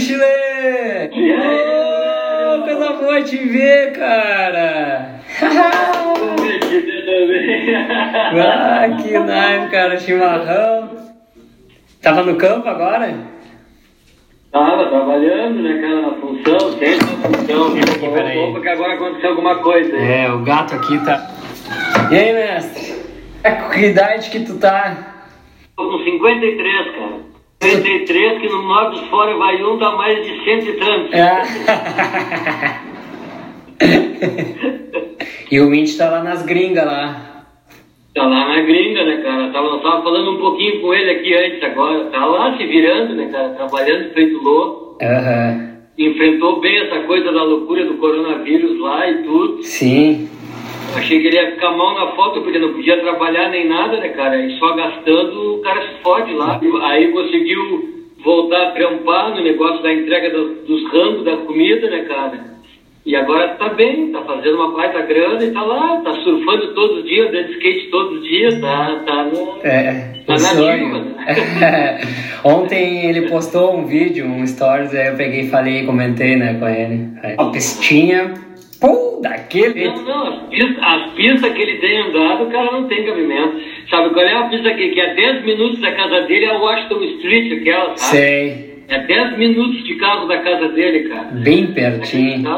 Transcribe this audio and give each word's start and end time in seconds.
Chile! 0.00 0.24
Oh, 1.12 2.62
coisa 2.62 2.92
boa 2.94 3.22
te 3.22 3.36
ver, 3.36 3.92
cara! 3.92 5.20
ah, 8.36 8.88
que 9.02 9.18
nice, 9.18 9.70
cara, 9.70 9.98
chimarrão. 9.98 10.90
Tava 12.02 12.22
no 12.22 12.36
campo 12.36 12.68
agora? 12.68 13.14
Tava 14.50 14.88
trabalhando, 14.88 15.62
né, 15.62 15.80
cara, 15.80 16.02
na 16.02 16.12
função, 16.14 16.72
sempre 16.78 17.06
na 17.06 17.28
função. 17.28 17.68
Aqui, 17.68 18.08
peraí. 18.08 18.38
Opa, 18.38 18.60
que 18.60 18.68
agora 18.68 18.94
aconteceu 18.94 19.30
alguma 19.30 19.56
coisa. 19.56 19.96
É, 19.96 20.30
o 20.30 20.40
gato 20.40 20.74
aqui 20.74 21.04
tá. 21.04 21.30
E 22.10 22.16
aí, 22.16 22.32
mestre? 22.32 22.94
É, 23.42 23.50
que 23.52 23.86
idade 23.86 24.30
que 24.30 24.40
tu 24.40 24.58
tá? 24.58 25.14
Tô 25.76 25.90
com 25.90 26.04
53, 26.04 26.96
cara. 26.96 27.33
53, 27.70 28.40
que 28.40 28.48
no 28.48 28.62
Norte 28.62 29.00
dos 29.00 29.08
Fora 29.08 29.36
vai 29.36 29.62
um 29.62 29.78
dá 29.78 29.92
mais 29.92 30.24
de 30.24 30.44
cento 30.44 30.68
e 30.68 30.72
tantos. 30.74 31.12
É. 31.12 31.42
e 35.50 35.60
o 35.60 35.70
Mint 35.70 35.96
tá 35.96 36.10
lá 36.10 36.22
nas 36.22 36.42
gringas 36.44 36.84
lá. 36.86 37.34
Tá 38.14 38.22
lá 38.22 38.48
na 38.48 38.60
gringa, 38.62 39.04
né, 39.04 39.16
cara? 39.22 39.50
Tava, 39.50 39.78
tava 39.80 40.02
falando 40.02 40.32
um 40.32 40.38
pouquinho 40.38 40.80
com 40.80 40.94
ele 40.94 41.10
aqui 41.10 41.34
antes 41.34 41.62
agora. 41.62 42.04
Tá 42.10 42.24
lá 42.24 42.56
se 42.56 42.64
virando, 42.64 43.14
né, 43.14 43.28
cara? 43.32 43.48
Trabalhando 43.50 44.12
feito 44.12 44.38
louco. 44.42 44.98
Aham. 45.02 45.74
Enfrentou 45.98 46.60
bem 46.60 46.78
essa 46.78 47.00
coisa 47.00 47.32
da 47.32 47.42
loucura 47.42 47.84
do 47.86 47.94
coronavírus 47.94 48.78
lá 48.78 49.10
e 49.10 49.22
tudo. 49.22 49.62
Sim. 49.62 50.28
Achei 50.96 51.20
que 51.20 51.26
ele 51.26 51.36
ia 51.36 51.50
ficar 51.52 51.70
mal 51.72 51.94
na 51.94 52.12
foto, 52.14 52.40
porque 52.42 52.58
não 52.58 52.72
podia 52.72 53.00
trabalhar 53.00 53.48
nem 53.50 53.66
nada, 53.68 53.98
né, 53.98 54.08
cara? 54.10 54.40
E 54.44 54.58
só 54.58 54.74
gastando, 54.74 55.54
o 55.56 55.58
cara 55.62 55.80
se 55.82 56.02
fode 56.02 56.32
lá. 56.34 56.60
Aí 56.82 57.10
conseguiu 57.12 57.94
voltar 58.24 58.68
a 58.68 58.70
trampar 58.72 59.30
no 59.34 59.42
negócio 59.42 59.82
da 59.82 59.92
entrega 59.92 60.30
do- 60.30 60.54
dos 60.66 60.84
ramos 60.92 61.24
da 61.24 61.36
comida, 61.38 61.90
né, 61.90 62.04
cara? 62.08 62.54
E 63.04 63.14
agora 63.14 63.48
tá 63.48 63.68
bem, 63.68 64.12
tá 64.12 64.22
fazendo 64.22 64.54
uma 64.54 64.72
baita 64.72 65.02
grana 65.02 65.44
e 65.44 65.50
tá 65.50 65.60
lá, 65.62 66.00
tá 66.00 66.14
surfando 66.22 66.72
todos 66.74 66.98
os 67.00 67.04
dias, 67.04 67.30
dando 67.30 67.50
skate 67.52 67.90
todos 67.90 68.18
os 68.18 68.24
dias, 68.26 68.58
tá, 68.60 69.02
tá 69.04 69.24
no... 69.24 69.58
É, 69.62 70.14
Tá 70.26 70.32
na 70.32 70.38
sonho. 70.38 70.86
ativa, 70.86 70.98
né? 71.00 72.00
Ontem 72.42 73.04
ele 73.10 73.28
postou 73.28 73.76
um 73.76 73.84
vídeo, 73.84 74.24
um 74.26 74.46
stories, 74.46 74.94
aí 74.94 75.08
eu 75.08 75.16
peguei 75.16 75.40
e 75.42 75.50
falei, 75.50 75.84
comentei, 75.84 76.34
né, 76.36 76.54
com 76.58 76.66
ele. 76.66 77.08
Aí, 77.22 77.34
a 77.38 77.44
pistinha, 77.50 78.32
pum, 78.80 79.20
daquele 79.22 79.84
Não, 79.84 80.02
não, 80.02 80.26
as 80.26 80.48
pistas, 80.48 80.78
as 80.82 81.10
pistas 81.12 81.52
que 81.52 81.62
ele 81.62 81.78
tem 81.78 81.98
andado, 82.00 82.44
o 82.44 82.50
cara 82.50 82.72
não 82.72 82.88
tem 82.88 83.04
cabimento. 83.04 83.60
Sabe 83.90 84.10
qual 84.14 84.24
é 84.24 84.34
a 84.34 84.48
pista 84.48 84.74
que, 84.74 84.88
que 84.90 85.00
é 85.00 85.14
10 85.14 85.44
minutos 85.44 85.80
da 85.80 85.92
casa 85.92 86.22
dele, 86.22 86.44
é 86.46 86.50
a 86.50 86.58
Washington 86.58 87.02
Street, 87.04 87.60
aquela, 87.60 87.96
sabe? 87.96 88.18
Sei, 88.18 88.84
É 88.88 88.98
10 88.98 89.38
minutos 89.38 89.84
de 89.84 89.94
carro 89.96 90.26
da 90.26 90.38
casa 90.38 90.68
dele, 90.68 91.08
cara. 91.08 91.28
bem 91.32 91.66
pertinho. 91.68 92.48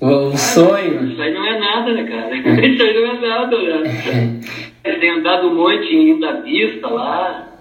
O, 0.00 0.06
o 0.06 0.36
sonho. 0.36 1.10
Isso 1.10 1.22
aí 1.22 1.32
não 1.32 1.46
é 1.46 1.58
nada, 1.58 1.92
né, 1.92 2.04
cara? 2.04 2.36
Isso 2.66 2.82
aí 2.82 2.94
não 2.94 3.06
é 3.06 3.28
nada, 3.28 3.58
né? 3.58 4.40
Ele 4.84 4.98
tem 4.98 5.10
andado 5.10 5.48
um 5.48 5.54
monte 5.54 5.94
indo 5.94 6.26
à 6.26 6.32
pista 6.34 6.88
lá. 6.88 7.53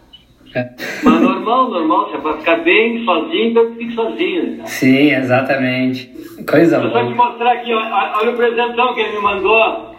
Mas 1.04 1.22
normal, 1.22 1.70
normal, 1.72 2.10
você 2.12 2.18
vai 2.18 2.38
ficar 2.38 2.58
bem 2.58 3.04
sozinho, 3.04 3.50
então 3.50 3.74
fique 3.76 3.94
sozinho, 3.94 4.58
né? 4.58 4.66
Sim, 4.68 5.12
exatamente. 5.12 6.12
Coisa 6.50 6.80
Vou 6.80 6.92
só 6.92 7.00
te 7.06 7.14
boa. 7.14 7.30
mostrar 7.30 7.54
aqui, 7.54 7.74
ó, 7.74 7.80
olha 8.20 8.32
o 8.32 8.36
presentão 8.36 8.94
que 8.94 9.00
ele 9.02 9.14
me 9.14 9.22
mandou. 9.22 9.94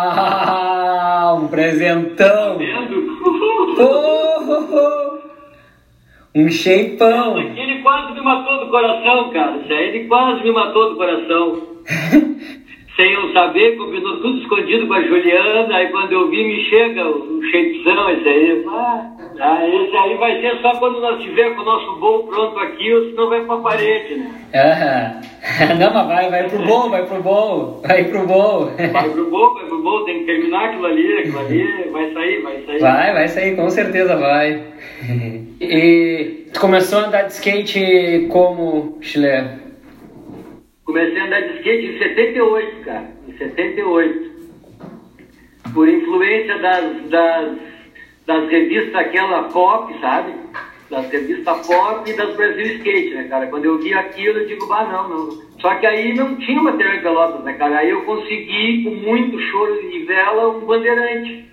Uau, 0.00 1.38
um 1.42 1.48
presentão. 1.48 2.58
Vendo? 2.58 3.10
Oh, 3.78 5.18
um 6.34 6.50
shapeão. 6.50 7.38
Ele 7.38 7.82
quase 7.82 8.12
me 8.14 8.20
matou 8.22 8.64
do 8.64 8.70
coração, 8.70 9.30
cara. 9.30 9.60
Ele 9.68 10.06
quase 10.06 10.42
me 10.42 10.52
matou 10.52 10.90
do 10.90 10.96
coração. 10.96 11.62
Sem 13.00 13.12
eu 13.14 13.32
saber, 13.32 13.78
combinou 13.78 14.20
tudo 14.20 14.42
escondido 14.42 14.86
com 14.86 14.92
a 14.92 15.02
Juliana. 15.02 15.74
Aí 15.74 15.88
quando 15.88 16.12
eu 16.12 16.28
vi, 16.28 16.44
me 16.44 16.62
chega 16.68 17.08
o, 17.08 17.38
o 17.38 17.42
shapezão, 17.44 18.10
esse 18.10 18.28
aí. 18.28 18.64
Ah, 18.68 19.10
ah, 19.40 19.66
esse 19.66 19.96
aí 19.96 20.18
vai 20.18 20.38
ser 20.42 20.60
só 20.60 20.72
quando 20.78 21.00
nós 21.00 21.22
tiver 21.22 21.54
com 21.54 21.62
o 21.62 21.64
nosso 21.64 21.96
bolo 21.96 22.24
pronto 22.24 22.58
aqui, 22.58 22.92
ou 22.92 23.08
senão 23.08 23.30
vai 23.30 23.40
pra 23.46 23.56
parede, 23.56 24.16
né? 24.16 24.30
Aham. 24.54 25.20
Não, 25.80 25.94
mas 25.94 26.08
vai, 26.08 26.28
vai 26.28 26.48
pro 26.50 26.58
bom, 26.58 26.90
vai 26.90 27.06
pro 27.06 27.22
bom, 27.22 27.80
vai 27.82 28.04
pro 28.04 28.26
bom. 28.26 28.70
Vai 28.92 29.08
pro 29.08 29.30
bolo, 29.30 29.54
vai 29.54 29.64
pro 29.64 29.82
bolo, 29.82 30.04
tem 30.04 30.18
que 30.18 30.24
terminar 30.26 30.66
aquilo 30.66 30.84
ali, 30.84 31.18
aquilo 31.20 31.38
ali, 31.38 31.90
vai 31.90 32.12
sair, 32.12 32.42
vai 32.42 32.62
sair. 32.66 32.80
Vai, 32.80 33.12
vai 33.14 33.28
sair, 33.28 33.56
com 33.56 33.70
certeza 33.70 34.14
vai. 34.16 34.62
E 35.62 36.46
tu 36.54 36.60
começou 36.60 37.00
a 37.00 37.02
andar 37.06 37.22
de 37.22 37.32
skate 37.34 38.28
como, 38.30 38.96
Chile? 39.02 39.69
Comecei 40.90 41.20
a 41.20 41.24
andar 41.24 41.40
de 41.42 41.58
skate 41.58 41.86
em 41.86 41.98
78, 41.98 42.84
cara. 42.84 43.06
Em 43.28 43.32
78. 43.38 44.30
Por 45.72 45.88
influência 45.88 46.58
das, 46.58 47.08
das, 47.08 47.58
das 48.26 48.50
revistas 48.50 48.96
aquela 48.96 49.44
pop, 49.44 49.96
sabe? 50.00 50.34
Das 50.90 51.08
revistas 51.08 51.64
pop 51.64 52.10
e 52.10 52.16
das 52.16 52.34
Brasil 52.34 52.64
Skate, 52.78 53.14
né, 53.14 53.28
cara? 53.28 53.46
Quando 53.46 53.66
eu 53.66 53.78
vi 53.78 53.94
aquilo, 53.94 54.40
eu 54.40 54.48
digo, 54.48 54.66
bah, 54.66 54.82
não, 54.82 55.08
não. 55.08 55.42
Só 55.60 55.76
que 55.76 55.86
aí 55.86 56.12
não 56.12 56.34
tinha 56.34 56.60
material 56.60 56.96
em 56.96 57.02
Pelotas, 57.02 57.44
né, 57.44 57.52
cara? 57.52 57.78
Aí 57.78 57.90
eu 57.90 58.02
consegui, 58.02 58.82
com 58.82 58.90
muito 58.90 59.38
choro 59.42 59.80
e 59.92 60.00
vela, 60.00 60.48
um 60.48 60.66
bandeirante. 60.66 61.52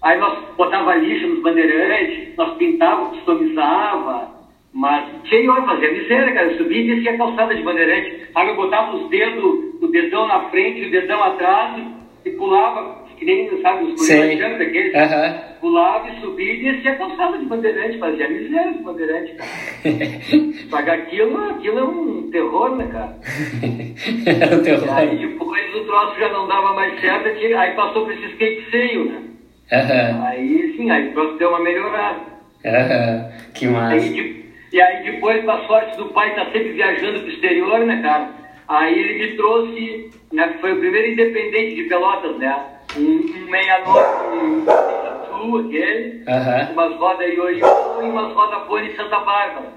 Aí 0.00 0.16
nós 0.16 0.54
botava 0.56 0.94
lixa 0.94 1.26
nos 1.26 1.42
bandeirantes, 1.42 2.36
nós 2.36 2.56
pintava, 2.56 3.06
customizava, 3.06 4.37
mas 4.78 5.04
cheio 5.24 5.50
hora 5.50 5.62
fazia 5.62 5.92
miséria, 5.92 6.32
cara. 6.32 6.52
Eu 6.52 6.56
subia 6.56 6.80
e 6.80 6.86
descia 6.94 7.14
a 7.14 7.16
calçada 7.16 7.52
de 7.54 7.62
bandeirante. 7.64 8.28
Aí 8.32 8.48
eu 8.48 8.54
botava 8.54 8.96
os 8.96 9.10
dedos, 9.10 9.44
o 9.82 9.88
dedão 9.88 10.28
na 10.28 10.48
frente, 10.50 10.86
o 10.86 10.90
dedão 10.90 11.20
atrás 11.20 11.82
e 12.24 12.30
pulava, 12.30 13.04
que 13.18 13.24
nem, 13.24 13.60
sabe, 13.60 13.84
os 13.86 14.06
Sei. 14.06 14.36
gurias 14.36 14.58
daqueles. 14.58 14.94
Aham. 14.94 15.48
Pulava 15.60 16.08
e 16.08 16.20
subia 16.20 16.52
e 16.54 16.62
descia 16.62 16.92
a 16.92 16.94
calçada 16.94 17.38
de 17.38 17.46
bandeirante, 17.46 17.98
fazia 17.98 18.28
miséria 18.28 18.72
de 18.72 18.78
bandeirante, 18.78 19.32
cara. 19.34 19.50
Que 20.84 20.90
aquilo, 20.90 21.50
aquilo 21.50 21.78
é 21.78 21.84
um 21.84 22.30
terror, 22.30 22.76
né, 22.76 22.88
cara? 22.92 23.16
O 24.56 24.62
teu 24.62 24.84
E 24.84 24.90
aí 24.90 25.16
depois 25.18 25.74
o 25.74 25.84
troço 25.84 26.20
já 26.20 26.28
não 26.28 26.46
dava 26.46 26.72
mais 26.74 27.00
certo, 27.00 27.26
aí 27.26 27.74
passou 27.74 28.04
pra 28.04 28.14
esse 28.14 28.26
skate 28.26 28.70
seio, 28.70 29.04
né? 29.06 29.22
Aham, 29.72 30.24
Aí 30.24 30.74
sim, 30.76 30.88
aí 30.88 31.08
o 31.08 31.12
troço 31.12 31.36
deu 31.38 31.48
uma 31.48 31.60
melhorada. 31.60 32.20
aham. 32.64 33.30
Que 33.54 33.66
Aí, 33.66 33.72
massa. 33.72 34.47
De- 34.70 34.76
e 34.76 34.80
aí 34.80 35.02
depois, 35.12 35.44
com 35.44 35.50
a 35.50 35.66
sorte 35.66 35.96
do 35.96 36.06
pai 36.06 36.30
estar 36.30 36.46
sempre 36.46 36.70
viajando 36.72 37.20
pro 37.20 37.28
exterior, 37.30 37.80
né, 37.80 38.00
cara? 38.02 38.28
Aí 38.68 38.98
ele 38.98 39.18
me 39.30 39.36
trouxe, 39.36 40.10
né, 40.32 40.56
foi 40.60 40.72
o 40.72 40.78
primeiro 40.78 41.08
independente 41.12 41.74
de 41.76 41.84
Pelotas, 41.84 42.36
né? 42.36 42.64
Um, 42.96 43.00
um 43.16 43.48
69, 43.50 44.36
um 44.36 44.64
Tatu, 44.64 45.58
aquele, 45.58 46.22
Aham. 46.28 46.72
umas 46.72 46.94
rodas 46.96 47.28
ioiô 47.34 47.66
e 48.02 48.04
umas 48.04 48.32
rodas 48.34 48.62
pônei 48.66 48.94
Santa 48.96 49.20
Bárbara. 49.20 49.72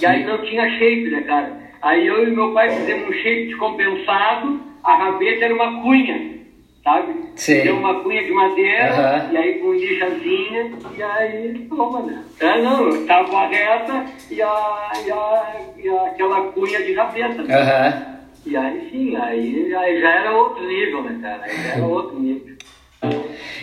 E 0.00 0.06
aí 0.06 0.24
não 0.24 0.38
tinha 0.38 0.68
shape, 0.78 1.10
né, 1.10 1.22
cara? 1.22 1.56
Aí 1.82 2.06
eu 2.06 2.26
e 2.26 2.30
meu 2.30 2.52
pai 2.52 2.70
fizemos 2.70 3.08
um 3.08 3.12
shape 3.12 3.46
descompensado, 3.46 4.60
a 4.84 4.94
rabeta 4.96 5.44
era 5.44 5.54
uma 5.54 5.82
cunha, 5.82 6.37
sabe? 6.84 7.14
Sei. 7.36 7.62
Deu 7.62 7.76
uma 7.76 8.00
cunha 8.02 8.22
de 8.24 8.32
madeira, 8.32 8.90
Aham. 8.94 9.32
e 9.32 9.36
aí 9.36 9.58
com 9.58 9.72
lixazinha, 9.74 10.72
e 10.96 11.02
aí, 11.02 11.66
toma, 11.68 12.00
né? 12.00 12.22
É, 12.40 12.62
não, 12.62 13.06
tava 13.06 13.46
reta 13.46 14.04
e, 14.30 14.40
a, 14.42 14.92
e, 15.06 15.10
a, 15.10 15.56
e 15.76 15.88
a- 15.88 16.02
aquela 16.06 16.40
cunha 16.52 16.82
de 16.82 16.94
rabeta. 16.94 17.42
né? 17.42 17.54
Aham. 17.54 18.18
E 18.46 18.56
aí 18.56 18.88
sim, 18.90 19.16
aí, 19.16 19.74
aí 19.74 20.00
já 20.00 20.08
era 20.10 20.32
outro 20.36 20.66
nível, 20.66 21.02
né, 21.02 21.18
cara? 21.20 21.42
Aí 21.44 21.56
já 21.56 21.72
era 21.74 21.84
outro 21.84 22.18
nível. 22.18 22.56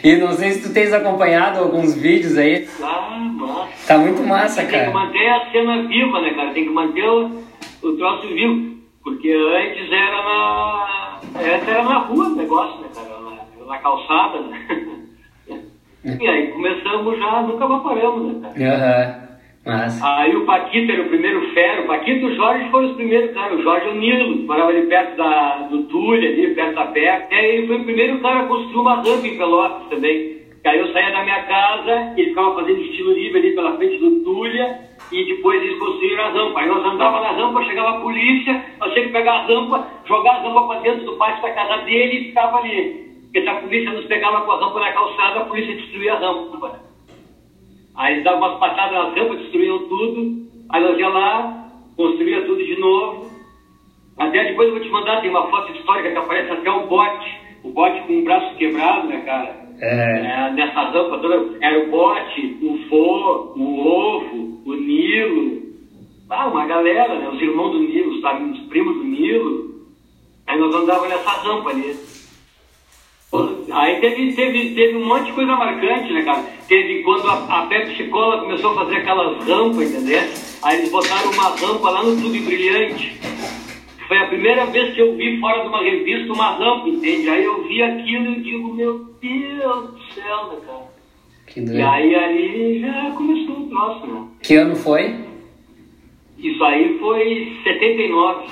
E 0.04 0.16
não 0.18 0.32
sei 0.34 0.52
se 0.52 0.62
tu 0.68 0.74
tens 0.74 0.94
acompanhado 0.94 1.60
alguns 1.60 1.96
vídeos 1.96 2.38
aí. 2.38 2.68
Ah, 2.82 3.18
massa. 3.34 3.88
Tá 3.88 3.98
muito 3.98 4.22
massa, 4.24 4.62
Tem 4.62 4.68
que 4.70 4.78
cara. 4.78 4.92
manter 4.92 5.28
a 5.28 5.52
cena 5.52 5.82
viva, 5.88 6.22
né, 6.22 6.34
cara? 6.36 6.52
Tem 6.54 6.64
que 6.66 6.70
manter 6.70 7.04
o, 7.10 7.44
o 7.82 7.98
troço 7.98 8.28
vivo. 8.28 8.76
Porque 9.04 9.30
antes 9.32 9.92
era 9.92 10.24
na. 10.24 11.20
Antes 11.36 11.68
era 11.68 11.84
na 11.84 11.98
rua 12.00 12.28
o 12.28 12.36
negócio, 12.36 12.82
né, 12.82 12.85
cara? 12.85 12.85
Na, 13.66 13.78
calçada, 13.80 14.40
né? 14.42 14.86
E 16.20 16.28
aí 16.28 16.52
começamos 16.52 17.18
já, 17.18 17.42
nunca 17.42 17.68
mais 17.68 17.84
paramos, 17.84 18.42
né, 18.42 18.50
cara? 18.56 18.76
Aham. 18.76 19.26
Massa. 19.66 20.08
Aí 20.08 20.36
o 20.36 20.46
Paquito 20.46 20.92
era 20.92 21.02
o 21.02 21.10
primeiro 21.10 21.52
fera, 21.52 21.82
o 21.82 21.88
Paquito 21.88 22.20
e 22.20 22.26
o 22.26 22.36
Jorge 22.36 22.70
foram 22.70 22.90
os 22.90 22.96
primeiros, 22.96 23.34
cara. 23.34 23.56
O 23.56 23.64
Jorge 23.64 23.88
é 23.88 23.90
o 23.90 23.96
Nilo, 23.96 24.38
que 24.38 24.44
morava 24.44 24.70
ali 24.70 24.86
perto 24.86 25.18
da, 25.18 25.68
do 25.72 25.84
Túlio, 25.86 26.30
ali 26.30 26.54
perto 26.54 26.76
da 26.76 26.86
Pé. 26.86 27.28
E 27.32 27.34
aí 27.34 27.46
ele 27.56 27.68
foi 27.68 27.78
o 27.78 27.84
primeiro 27.84 28.20
cara 28.20 28.42
a 28.42 28.46
construir 28.46 28.78
uma 28.78 28.96
rampa 28.98 29.28
em 29.28 29.38
Pelotas 29.38 29.90
também. 29.90 30.36
Aí 30.66 30.80
eu 30.80 30.92
saía 30.92 31.12
da 31.12 31.24
minha 31.24 31.44
casa, 31.44 32.14
ele 32.18 32.30
ficava 32.30 32.56
fazendo 32.56 32.82
estilo 32.82 33.14
livre 33.14 33.40
ali 33.40 33.56
pela 33.56 33.78
frente 33.78 33.98
do 33.98 34.24
Túlia, 34.24 34.80
e 35.12 35.26
depois 35.26 35.62
eles 35.62 35.80
construíram 35.80 36.24
a 36.24 36.30
rampa. 36.30 36.60
Aí 36.60 36.68
nós 36.68 36.86
andávamos 36.86 37.22
na 37.22 37.32
rampa, 37.34 37.64
chegava 37.66 37.90
a 37.90 38.02
polícia, 38.02 38.66
nós 38.80 38.94
tínhamos 38.94 39.12
que 39.12 39.18
pegar 39.18 39.34
a 39.34 39.46
rampa, 39.46 39.88
jogar 40.06 40.32
a 40.32 40.42
rampa 40.42 40.68
para 40.68 40.80
dentro 40.82 41.06
do 41.06 41.18
pátio 41.18 41.42
da 41.42 41.52
casa 41.52 41.78
dele 41.84 42.18
e 42.18 42.24
ficava 42.26 42.58
ali. 42.58 43.15
Porque 43.36 43.50
se 43.50 43.54
a 43.54 43.62
polícia 43.62 43.92
nos 43.92 44.06
pegava 44.06 44.46
com 44.46 44.52
a 44.54 44.60
rampa 44.62 44.80
na 44.80 44.94
calçada, 44.94 45.42
a 45.42 45.44
polícia 45.44 45.76
destruía 45.76 46.14
a 46.14 46.20
rampa. 46.20 46.80
Aí 47.98 48.14
eles 48.14 48.24
davam 48.24 48.40
umas 48.48 48.60
patadas 48.60 48.94
nas 48.94 49.14
rampas, 49.14 49.40
destruíam 49.40 49.78
tudo. 49.90 50.48
Aí 50.70 50.82
nós 50.82 50.98
ia 50.98 51.10
lá, 51.10 51.68
construía 51.98 52.46
tudo 52.46 52.64
de 52.64 52.80
novo. 52.80 53.30
Até 54.18 54.46
depois 54.46 54.70
eu 54.70 54.76
vou 54.76 54.84
te 54.84 54.90
mandar, 54.90 55.20
tem 55.20 55.32
uma 55.32 55.50
foto 55.50 55.70
histórica 55.74 56.12
que 56.12 56.18
aparece 56.18 56.50
até 56.50 56.72
o 56.72 56.88
bote. 56.88 57.42
O 57.66 57.72
bote 57.72 58.00
com 58.08 58.20
o 58.20 58.24
braço 58.24 58.56
quebrado, 58.56 59.08
né, 59.10 59.20
cara? 59.26 59.54
É. 59.82 60.48
É, 60.48 60.52
nessa 60.52 60.82
rampa 60.84 61.18
toda. 61.18 61.58
Era 61.60 61.84
o 61.84 61.92
bote, 61.92 62.58
o 62.62 62.88
fô, 62.88 63.54
o 63.58 63.86
ovo, 63.86 64.62
o 64.66 64.74
Nilo. 64.76 65.62
Ah, 66.30 66.48
uma 66.48 66.66
galera, 66.68 67.20
né? 67.20 67.28
Os 67.28 67.42
irmãos 67.42 67.74
do 67.74 67.80
Nilo, 67.80 68.14
os, 68.14 68.24
amigos, 68.24 68.62
os 68.62 68.68
primos 68.68 68.96
do 68.96 69.04
Nilo. 69.04 69.76
Aí 70.48 70.58
nós 70.58 70.74
andávamos 70.74 71.10
nessa 71.10 71.32
rampa 71.32 71.72
ali. 71.72 72.05
Aí 73.72 74.00
teve, 74.00 74.34
teve, 74.34 74.76
teve 74.76 74.98
um 74.98 75.06
monte 75.06 75.26
de 75.26 75.34
coisa 75.34 75.56
marcante, 75.56 76.14
né, 76.14 76.22
cara? 76.24 76.44
Teve 76.68 77.02
quando 77.04 77.28
a, 77.28 77.34
a 77.62 77.66
Pepsi 77.68 78.04
Cola 78.06 78.42
começou 78.42 78.72
a 78.72 78.86
fazer 78.86 78.98
aquelas 78.98 79.44
rampas, 79.48 79.92
entendeu? 79.94 80.22
Aí 80.64 80.78
eles 80.80 80.92
botaram 80.92 81.32
uma 81.32 81.50
rampa 81.56 81.90
lá 81.90 82.04
no 82.04 82.16
Clube 82.20 82.40
Brilhante. 82.42 83.20
Foi 84.08 84.18
a 84.20 84.28
primeira 84.28 84.66
vez 84.68 84.94
que 84.94 85.02
eu 85.02 85.16
vi 85.16 85.40
fora 85.40 85.64
de 85.64 85.68
uma 85.68 85.82
revista 85.82 86.32
uma 86.32 86.52
rampa, 86.52 86.88
entende? 86.90 87.28
Aí 87.30 87.44
eu 87.44 87.64
vi 87.68 87.82
aquilo 87.82 88.34
e 88.34 88.42
digo, 88.42 88.74
meu 88.74 89.00
Deus 89.20 89.90
do 89.92 90.00
céu, 90.14 90.48
né, 90.52 90.58
cara? 90.68 90.96
Que 91.48 91.60
E 91.60 91.66
doido. 91.66 91.88
aí 91.88 92.16
ali 92.16 92.80
já 92.82 93.12
começou 93.16 93.56
o 93.58 93.70
troço, 93.70 94.06
né? 94.08 94.28
Que 94.44 94.56
ano 94.56 94.76
foi? 94.76 95.16
Isso 96.38 96.64
aí 96.64 96.98
foi 97.00 97.58
79. 97.64 98.46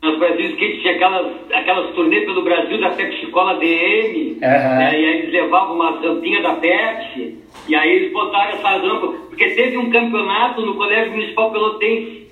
Nós 0.00 0.16
Brasil 0.18 0.46
Skate 0.50 0.80
tinha 0.80 0.94
aquelas, 0.94 1.26
aquelas 1.52 1.94
turnês 1.94 2.24
pelo 2.24 2.42
Brasil 2.42 2.80
da 2.80 2.90
Pepsi 2.90 3.26
Cola 3.26 3.54
DM. 3.58 4.38
Aham. 4.42 4.78
né? 4.78 4.92
E 4.92 5.04
aí 5.04 5.18
eles 5.18 5.32
levavam 5.32 5.74
uma 5.74 5.90
rampinha 5.90 6.40
da 6.40 6.54
Pepsi. 6.54 7.36
E 7.68 7.74
aí 7.74 7.90
eles 7.90 8.12
botaram 8.12 8.52
essa 8.52 8.68
rampa. 8.68 9.08
Porque 9.28 9.50
teve 9.50 9.76
um 9.76 9.90
campeonato 9.90 10.64
no 10.64 10.74
Colégio 10.76 11.12
Municipal 11.12 11.50
Pelotense. 11.50 12.28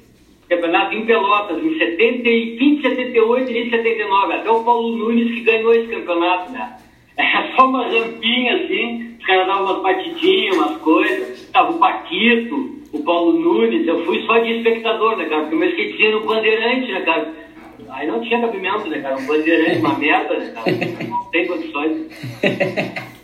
Campeonato 0.48 0.94
em 0.94 1.04
Pelotas, 1.04 1.60
em 1.60 1.76
70, 1.76 2.28
e 2.28 2.56
fim 2.56 2.76
de 2.76 2.82
78 2.82 3.50
e 3.50 3.50
início 3.50 3.70
de 3.70 3.76
79. 3.82 4.32
Até 4.32 4.50
o 4.50 4.62
Paulo 4.62 4.96
Nunes 4.96 5.34
que 5.34 5.40
ganhou 5.40 5.74
esse 5.74 5.88
campeonato, 5.88 6.52
né? 6.52 6.76
Era 7.16 7.50
só 7.56 7.66
uma 7.66 7.88
rampinha 7.88 8.54
assim, 8.54 9.16
os 9.18 9.26
caras 9.26 9.46
davam 9.48 9.64
umas 9.64 9.82
batidinhas, 9.82 10.56
umas 10.56 10.76
coisas. 10.76 11.50
Tava 11.52 11.72
o 11.72 11.78
Paquito, 11.80 12.76
o 12.92 13.02
Paulo 13.02 13.32
Nunes, 13.32 13.88
eu 13.88 14.04
fui 14.04 14.22
só 14.22 14.38
de 14.38 14.58
espectador, 14.58 15.16
né, 15.16 15.24
cara? 15.24 15.40
Porque 15.42 15.56
o 15.56 15.58
meu 15.58 15.68
skatezinho 15.70 16.08
era 16.08 16.18
um 16.18 16.26
bandeirante, 16.26 16.92
né, 16.92 17.00
cara? 17.00 17.45
Aí 17.90 18.06
não 18.06 18.20
tinha 18.20 18.40
cabimento, 18.40 18.88
né, 18.88 19.00
cara? 19.00 19.16
Um 19.16 19.26
bandeirante, 19.26 19.78
uma 19.80 19.98
merda, 19.98 20.38
né, 20.38 20.52
cara? 20.54 20.72
Não 21.08 21.30
tem 21.30 21.46
condições. 21.46 22.06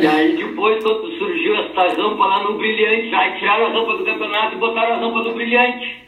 E 0.00 0.06
aí 0.06 0.36
depois, 0.36 0.82
quando 0.82 1.18
surgiu 1.18 1.54
essa 1.56 1.88
rampa 1.88 2.24
lá 2.24 2.44
no 2.44 2.56
Brilhante, 2.56 3.14
aí 3.14 3.38
tiraram 3.38 3.66
a 3.66 3.72
rampa 3.72 3.98
do 3.98 4.04
campeonato 4.04 4.54
e 4.54 4.58
botaram 4.58 4.94
a 4.94 4.98
rampa 4.98 5.22
do 5.22 5.34
Brilhante. 5.34 6.02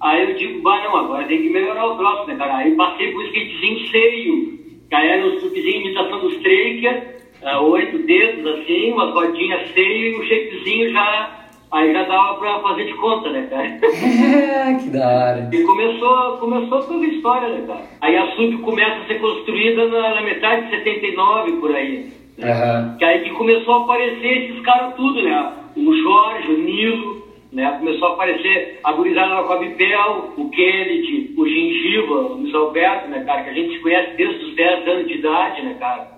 Aí 0.00 0.30
eu 0.30 0.34
digo, 0.34 0.62
bah, 0.62 0.82
não, 0.82 0.96
agora 0.96 1.26
tem 1.26 1.42
que 1.42 1.50
melhorar 1.50 1.86
o 1.86 1.96
troço, 1.96 2.26
né, 2.26 2.36
cara? 2.36 2.56
Aí 2.56 2.74
passei 2.74 3.12
pro 3.12 3.22
skatezinho 3.22 3.88
seio, 3.90 4.58
que 4.88 4.94
aí 4.94 5.08
era 5.08 5.26
um 5.26 5.40
subzinho 5.40 5.82
imitação 5.82 6.20
dos 6.20 6.36
Traker, 6.36 7.16
ah, 7.42 7.60
oito 7.60 7.98
dedos 7.98 8.46
assim, 8.46 8.92
umas 8.92 9.12
rodinhas 9.12 9.70
seio 9.72 10.12
e 10.12 10.18
um 10.18 10.22
shapezinho 10.24 10.90
já, 10.92 11.43
aí 11.74 11.92
já 11.92 12.02
dava 12.04 12.34
pra 12.38 12.58
fazer 12.60 12.84
de 12.86 12.94
conta, 12.94 13.30
né, 13.30 13.46
cara? 13.50 14.78
que 14.78 14.90
da 14.90 15.08
hora. 15.08 15.50
E 15.52 15.62
começou, 15.64 16.38
começou 16.38 16.82
toda 16.84 17.04
a 17.04 17.08
história, 17.08 17.48
né, 17.48 17.64
cara? 17.66 17.82
Aí 18.00 18.16
a 18.16 18.30
sub 18.32 18.56
começa 18.58 18.96
a 19.00 19.06
ser 19.06 19.20
construída 19.20 19.86
na, 19.88 20.14
na 20.14 20.22
metade 20.22 20.64
de 20.70 20.76
79, 20.78 21.52
por 21.52 21.74
aí. 21.74 22.12
né? 22.38 22.50
Aham. 22.52 22.96
Que 22.98 23.04
aí 23.04 23.22
que 23.24 23.30
começou 23.30 23.74
a 23.74 23.82
aparecer 23.84 24.44
esses 24.50 24.60
caras 24.62 24.94
tudo, 24.94 25.22
né? 25.22 25.52
O 25.76 25.92
Jorge, 25.96 26.48
o 26.52 26.58
Nilo, 26.58 27.24
né? 27.52 27.76
Começou 27.78 28.08
a 28.08 28.12
aparecer 28.12 28.78
a 28.84 28.92
gurizada 28.92 29.42
com 29.42 29.52
a 29.52 29.56
Bipel, 29.56 30.32
o 30.36 30.48
Kennedy, 30.50 31.34
o 31.36 31.46
Gengiva, 31.46 32.12
o 32.14 32.34
Luiz 32.38 32.54
Alberto, 32.54 33.08
né, 33.08 33.24
cara? 33.24 33.42
Que 33.42 33.50
a 33.50 33.54
gente 33.54 33.74
se 33.74 33.80
conhece 33.82 34.16
desde 34.16 34.44
os 34.44 34.54
10 34.54 34.88
anos 34.88 35.06
de 35.08 35.14
idade, 35.14 35.62
né, 35.62 35.76
cara? 35.78 36.14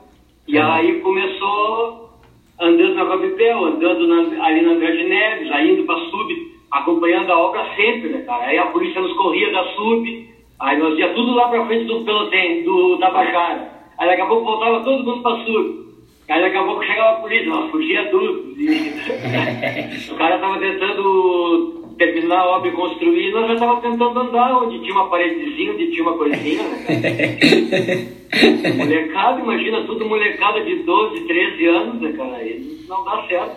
E 0.47 0.57
Uhum. 0.59 0.73
aí 0.73 1.01
começou 1.01 2.06
andando 2.61 2.95
na 2.95 3.05
Cobipel, 3.07 3.65
andando 3.65 4.07
na- 4.07 4.45
ali 4.47 4.63
na 4.63 4.73
André 4.73 4.91
de 4.93 5.05
Neves, 5.05 5.49
indo 5.71 5.85
pra 5.85 5.97
Sub, 5.97 6.33
acompanhando 6.71 7.31
a 7.31 7.39
obra 7.39 7.65
sempre, 7.77 8.09
né, 8.11 8.23
cara? 8.23 8.45
Aí 8.45 8.59
a 8.59 8.67
polícia 8.67 9.01
nos 9.01 9.13
corria 9.15 9.51
da 9.53 9.65
Sub, 9.75 10.29
aí 10.61 10.79
nós 10.79 10.99
ia 10.99 11.09
tudo 11.15 11.35
lá 11.35 11.49
pra 11.49 11.67
frente 11.67 11.85
do 11.87 12.05
Pelotem, 12.05 12.65
do 12.65 12.99
Tabajara. 12.99 13.71
Aí 13.99 14.09
daqui 14.09 14.23
a 14.23 14.27
pouco 14.27 14.45
voltava 14.45 14.83
todo 14.85 15.05
mundo 15.05 15.23
pra 15.23 15.37
Sub. 15.45 15.87
Aí 16.29 16.41
daqui 16.41 16.57
a 16.57 16.63
pouco 16.65 16.85
chegava 16.85 17.11
a 17.19 17.21
polícia, 17.21 17.49
nós 17.49 17.71
fugia 17.71 18.09
tudo. 18.11 18.55
E 18.59 20.11
o 20.11 20.15
cara 20.17 20.39
tava 20.39 20.59
tentando 20.59 21.86
terminar 21.97 22.41
a 22.41 22.57
obra 22.57 22.69
e 22.69 22.73
construir, 22.73 23.33
nós 23.33 23.49
já 23.49 23.57
tava 23.57 23.81
tentando 23.81 24.21
andar 24.21 24.59
onde 24.59 24.79
tinha 24.81 24.95
uma 24.95 25.09
paredezinha, 25.09 25.73
onde 25.73 25.91
tinha 25.91 26.03
uma 26.03 26.17
coisinha, 26.17 26.63
né, 26.63 26.85
cara? 26.85 28.17
Molecada, 28.77 29.41
imagina, 29.41 29.85
tudo 29.85 30.07
molecada 30.07 30.63
de 30.63 30.77
12, 30.83 31.21
13 31.21 31.67
anos, 31.67 32.01
né, 32.03 32.13
cara? 32.13 32.37
Aí 32.37 32.85
não 32.89 33.05
dá 33.05 33.27
certo. 33.27 33.57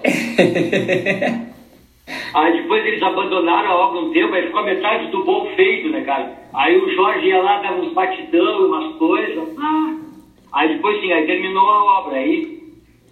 Aí 2.33 2.61
depois 2.61 2.85
eles 2.85 3.01
abandonaram 3.03 3.69
a 3.69 3.75
obra 3.75 4.01
um 4.01 4.11
tempo, 4.11 4.33
aí 4.33 4.45
ficou 4.47 4.61
a 4.61 4.65
metade 4.65 5.11
do 5.11 5.23
bom 5.23 5.45
feito, 5.55 5.89
né, 5.89 6.01
cara? 6.01 6.33
Aí 6.53 6.77
o 6.77 6.95
Jorge 6.95 7.27
ia 7.27 7.41
lá, 7.41 7.61
dava 7.61 7.81
uns 7.81 7.93
batidão, 7.93 8.67
umas 8.67 8.95
coisas. 8.97 9.49
Ah. 9.59 9.95
Aí 10.53 10.75
depois 10.75 10.99
sim, 11.01 11.11
aí 11.11 11.25
terminou 11.27 11.69
a 11.69 11.99
obra, 11.99 12.15
aí, 12.15 12.63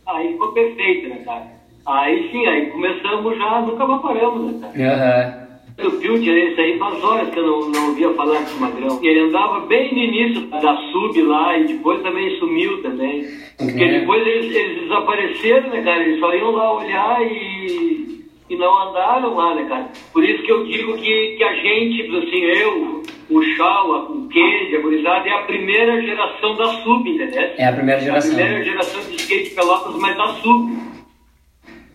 aí 0.07 0.31
ficou 0.33 0.51
perfeito, 0.53 1.09
né, 1.09 1.17
cara? 1.25 1.56
Aí 1.87 2.29
sim, 2.31 2.45
aí 2.45 2.65
começamos 2.67 3.37
já, 3.37 3.61
nunca 3.61 3.85
mais 3.87 4.01
paramos, 4.01 4.51
né, 4.53 4.69
cara? 4.73 4.93
Aham. 4.93 5.47
O 5.87 5.91
Pilcher, 5.91 6.35
esse 6.35 6.59
aí 6.59 6.77
faz 6.79 7.03
horas 7.03 7.29
que 7.29 7.37
eu 7.37 7.45
não, 7.45 7.69
não 7.69 7.89
ouvia 7.89 8.09
falar 8.15 8.39
desse 8.39 8.59
magrão. 8.59 8.99
Ele 9.03 9.19
andava 9.19 9.59
bem 9.67 9.93
no 9.93 9.99
início 9.99 10.41
da 10.47 10.75
sub 10.91 11.21
lá 11.21 11.55
e 11.57 11.65
depois 11.65 12.01
também 12.01 12.35
sumiu 12.39 12.81
também. 12.81 13.23
Porque 13.59 13.83
É. 13.83 13.99
depois 13.99 14.25
eles, 14.25 14.55
eles 14.55 14.81
desapareceram, 14.81 15.69
né, 15.69 15.81
cara? 15.83 16.01
Eles 16.01 16.19
só 16.19 16.33
iam 16.33 16.49
lá 16.51 16.73
olhar 16.77 17.21
e, 17.21 18.21
e 18.49 18.55
não 18.55 18.89
andaram 18.89 19.35
lá, 19.35 19.53
né, 19.53 19.65
cara? 19.69 19.87
Por 20.11 20.23
isso 20.23 20.41
que 20.41 20.51
eu 20.51 20.65
digo 20.65 20.97
que, 20.97 21.35
que 21.37 21.43
a 21.43 21.53
gente, 21.53 22.17
assim, 22.17 22.41
eu, 22.43 23.03
o 23.29 23.43
Shaw, 23.55 24.11
o 24.13 24.27
Kennedy, 24.29 24.77
a 24.77 24.81
gurizada, 24.81 25.29
é 25.29 25.31
a 25.31 25.43
primeira 25.43 26.01
geração 26.01 26.55
da 26.55 26.65
sub, 26.81 27.07
entendeu? 27.07 27.51
É 27.55 27.65
a 27.67 27.73
primeira 27.73 28.01
geração. 28.01 28.31
A 28.31 28.35
primeira 28.35 28.63
geração 28.65 29.01
de 29.11 29.15
skate 29.17 29.51
pelotas, 29.51 29.95
mas 29.99 30.17
da 30.17 30.27
sub. 30.41 30.86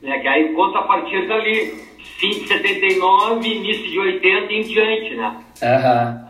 Né, 0.03 0.19
que 0.19 0.29
aí 0.29 0.53
conta 0.53 0.81
a 0.81 0.83
partir 0.83 1.27
dali. 1.29 1.93
Fim 2.19 2.31
de 2.31 2.49
79, 2.49 3.49
início 3.49 3.91
de 3.91 3.99
80 3.99 4.53
em 4.53 4.63
diante, 4.63 5.15
né? 5.15 5.37
Aham. 5.63 6.29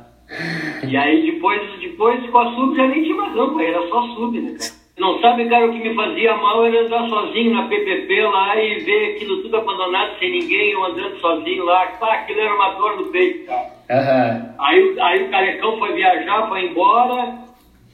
E 0.89 0.97
aí 0.97 1.31
depois, 1.31 1.61
depois 1.81 2.25
com 2.31 2.39
a 2.39 2.55
sub 2.55 2.77
já 2.77 2.87
nem 2.87 3.03
tinha 3.03 3.15
mais 3.15 3.35
rampa, 3.35 3.63
era 3.63 3.87
só 3.89 4.03
sub, 4.15 4.39
né, 4.41 4.57
cara? 4.59 4.83
Não 4.99 5.21
sabe, 5.21 5.49
cara, 5.49 5.67
o 5.67 5.73
que 5.73 5.79
me 5.79 5.95
fazia 5.95 6.37
mal 6.37 6.65
era 6.67 6.85
andar 6.85 7.09
sozinho 7.09 7.55
na 7.55 7.67
PPP 7.67 8.23
lá 8.23 8.63
e 8.63 8.79
ver 8.81 9.17
aquilo 9.17 9.43
tudo 9.43 9.57
abandonado, 9.57 10.19
sem 10.19 10.31
ninguém, 10.31 10.73
eu 10.73 10.85
andando 10.85 11.19
sozinho 11.19 11.65
lá. 11.65 11.87
Pá, 11.99 12.13
aquilo 12.15 12.41
era 12.41 12.55
uma 12.55 12.75
dor 12.75 12.97
no 12.97 13.07
peito, 13.07 13.47
cara. 13.47 13.73
Aham. 13.91 14.55
Aí, 14.59 15.01
aí 15.01 15.23
o 15.25 15.31
Carecão 15.31 15.79
foi 15.79 15.95
viajar, 15.95 16.49
foi 16.49 16.67
embora 16.67 17.39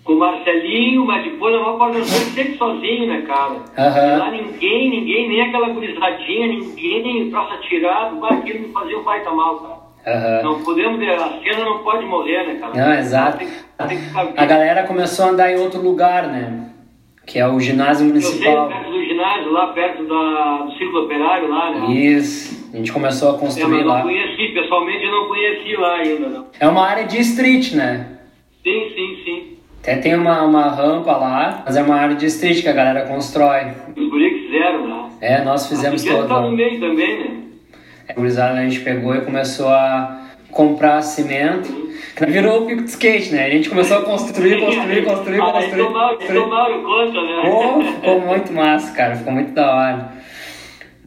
com 0.09 0.15
o 0.15 0.19
Marcelinho, 0.19 1.05
mas 1.05 1.23
depois 1.23 1.55
a 1.55 1.59
das 1.89 1.97
vezes 2.11 2.35
sempre 2.35 2.57
sozinho, 2.57 3.07
né, 3.09 3.23
cara? 3.27 3.57
E 3.77 4.17
lá 4.19 4.31
ninguém, 4.31 4.89
ninguém, 4.89 5.29
nem 5.29 5.43
aquela 5.43 5.69
gurizadinha, 5.69 6.47
ninguém, 6.47 7.31
troço 7.31 7.53
atirado, 7.53 8.19
vai, 8.19 8.39
aquilo 8.39 8.61
me 8.69 8.73
fazia 8.73 8.99
um 8.99 9.03
baita 9.03 9.31
mal, 9.31 9.59
cara. 9.59 10.17
Aham. 10.17 10.43
Não 10.45 10.63
podemos, 10.63 10.99
a 11.07 11.39
cena 11.43 11.63
não 11.63 11.79
pode 11.81 12.07
morrer, 12.07 12.47
né, 12.47 12.55
cara? 12.55 12.73
Não, 12.75 12.95
exato. 12.99 13.37
Tem, 13.37 13.49
tem. 13.87 13.99
A 14.35 14.47
galera 14.47 14.85
começou 14.85 15.27
a 15.27 15.29
andar 15.29 15.53
em 15.53 15.61
outro 15.61 15.83
lugar, 15.83 16.27
né? 16.27 16.71
Que 17.27 17.39
é 17.39 17.47
o 17.47 17.61
ginásio 17.61 18.07
Eu 18.07 18.19
sei, 18.19 18.31
municipal. 18.31 18.69
perto 18.69 18.91
do 18.91 19.05
ginásio, 19.05 19.53
lá 19.53 19.67
perto 19.75 20.05
da, 20.07 20.57
do 20.63 20.73
Círculo 20.79 21.05
Operário, 21.05 21.51
lá, 21.51 21.71
né? 21.73 21.93
Isso. 21.93 22.71
A 22.73 22.77
gente 22.79 22.91
começou 22.91 23.33
a 23.33 23.35
É, 23.35 23.39
construir 23.41 23.81
não 23.85 23.89
lá. 23.89 24.01
conheci, 24.01 24.49
pessoalmente 24.55 25.05
eu 25.05 25.11
não 25.13 25.29
conheci 25.29 25.77
lá 25.77 25.97
ainda, 25.97 26.29
não. 26.31 26.47
É 26.59 26.67
uma 26.67 26.87
área 26.87 27.05
de 27.05 27.21
street, 27.21 27.75
né? 27.75 28.07
Sim, 28.65 28.91
sim, 28.95 29.19
sim. 29.27 29.58
Até 29.89 29.97
tem 29.97 30.15
uma, 30.15 30.43
uma 30.43 30.69
rampa 30.69 31.17
lá, 31.17 31.63
mas 31.65 31.75
é 31.75 31.83
uma 31.83 31.95
área 31.95 32.15
de 32.15 32.27
street 32.27 32.61
que 32.61 32.69
a 32.69 32.75
galera 32.75 33.07
constrói. 33.07 33.69
Os 33.97 34.11
guri 34.11 34.35
que 34.35 34.47
fizeram, 34.49 34.87
né? 34.87 35.11
É, 35.19 35.43
nós 35.43 35.67
fizemos 35.67 36.05
Porque 36.05 36.29
tá 36.29 36.43
no 36.43 36.53
meio 36.53 36.79
também, 36.79 37.19
né? 37.19 37.37
A 38.07 38.13
gurizada 38.13 38.59
a 38.59 38.63
gente 38.65 38.81
pegou 38.81 39.15
e 39.17 39.23
começou 39.23 39.71
a 39.71 40.25
comprar 40.51 41.01
cimento. 41.01 41.89
Virou 42.29 42.65
o 42.65 42.67
pico 42.67 42.83
de 42.83 42.91
skate, 42.91 43.33
né? 43.33 43.47
A 43.47 43.51
gente 43.51 43.71
começou 43.71 43.97
a 43.97 44.03
construir, 44.03 44.61
construir, 44.61 45.05
construir, 45.07 45.41
Ah, 45.41 45.53
construir. 45.53 45.81
Aí 45.81 45.87
tomaram, 45.87 46.17
construir. 46.19 46.39
tomaram 46.39 46.83
conta, 46.83 47.23
né? 47.23 47.43
Pô, 47.51 47.83
ficou 47.83 48.21
muito 48.21 48.53
massa, 48.53 48.95
cara. 48.95 49.17
Ficou 49.17 49.33
muito 49.33 49.53
da 49.53 49.75
hora. 49.75 50.13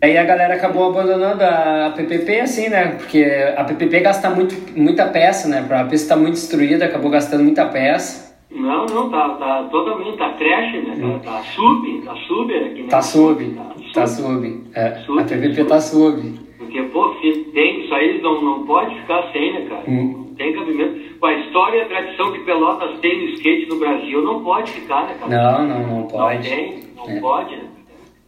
Aí 0.01 0.17
a 0.17 0.23
galera 0.23 0.55
acabou 0.55 0.89
abandonando 0.89 1.43
a 1.43 1.93
PPP 1.95 2.39
assim, 2.39 2.67
né? 2.69 2.95
Porque 2.97 3.23
a 3.55 3.63
PPP 3.63 3.99
gasta 3.99 4.27
muito, 4.31 4.55
muita 4.75 5.05
peça, 5.05 5.47
né? 5.47 5.63
A 5.69 5.83
pista 5.83 6.15
tá 6.15 6.19
muito 6.19 6.33
destruída, 6.33 6.85
acabou 6.85 7.11
gastando 7.11 7.43
muita 7.43 7.63
peça. 7.65 8.30
Não, 8.51 8.85
não, 8.85 9.09
tá, 9.09 9.29
tá 9.35 9.63
totalmente, 9.71 10.17
tá 10.17 10.29
trash, 10.33 10.73
né, 10.83 10.97
cara? 10.99 11.19
Tá 11.19 11.43
sub, 11.43 12.01
tá 12.03 12.15
sub, 12.27 12.53
é 12.53 12.59
que 12.69 12.73
nem 12.81 12.87
Tá 12.87 13.01
sub, 13.01 13.57
tá 13.93 14.07
sub. 14.07 14.63
É, 14.73 14.91
Sub, 15.05 15.19
a 15.19 15.23
TVP 15.23 15.63
tá 15.65 15.79
sub. 15.79 16.39
Porque, 16.57 16.81
pô, 16.83 17.09
tem, 17.53 17.83
isso 17.85 17.93
aí 17.93 18.21
não, 18.21 18.41
não 18.41 18.65
pode 18.65 18.93
ficar 19.01 19.31
sem, 19.31 19.53
né, 19.53 19.65
cara? 19.69 19.83
Hum. 19.87 20.25
Não 20.29 20.35
tem 20.35 20.53
cabimento. 20.53 21.17
Com 21.19 21.25
a 21.27 21.33
história 21.33 21.77
e 21.77 21.81
a 21.81 21.85
tradição 21.85 22.31
que 22.33 22.39
Pelotas 22.39 22.99
tem 22.99 23.17
no 23.19 23.25
skate 23.35 23.69
no 23.69 23.77
Brasil, 23.77 24.21
não 24.21 24.43
pode 24.43 24.71
ficar, 24.71 25.03
né, 25.07 25.15
cara? 25.19 25.31
Não, 25.31 25.67
não, 25.67 25.79
não 25.87 25.99
Não 26.01 26.07
pode. 26.07 26.49
tem, 26.49 26.79
não 26.97 27.09
É. 27.09 27.19
pode, 27.19 27.55
né? 27.55 27.63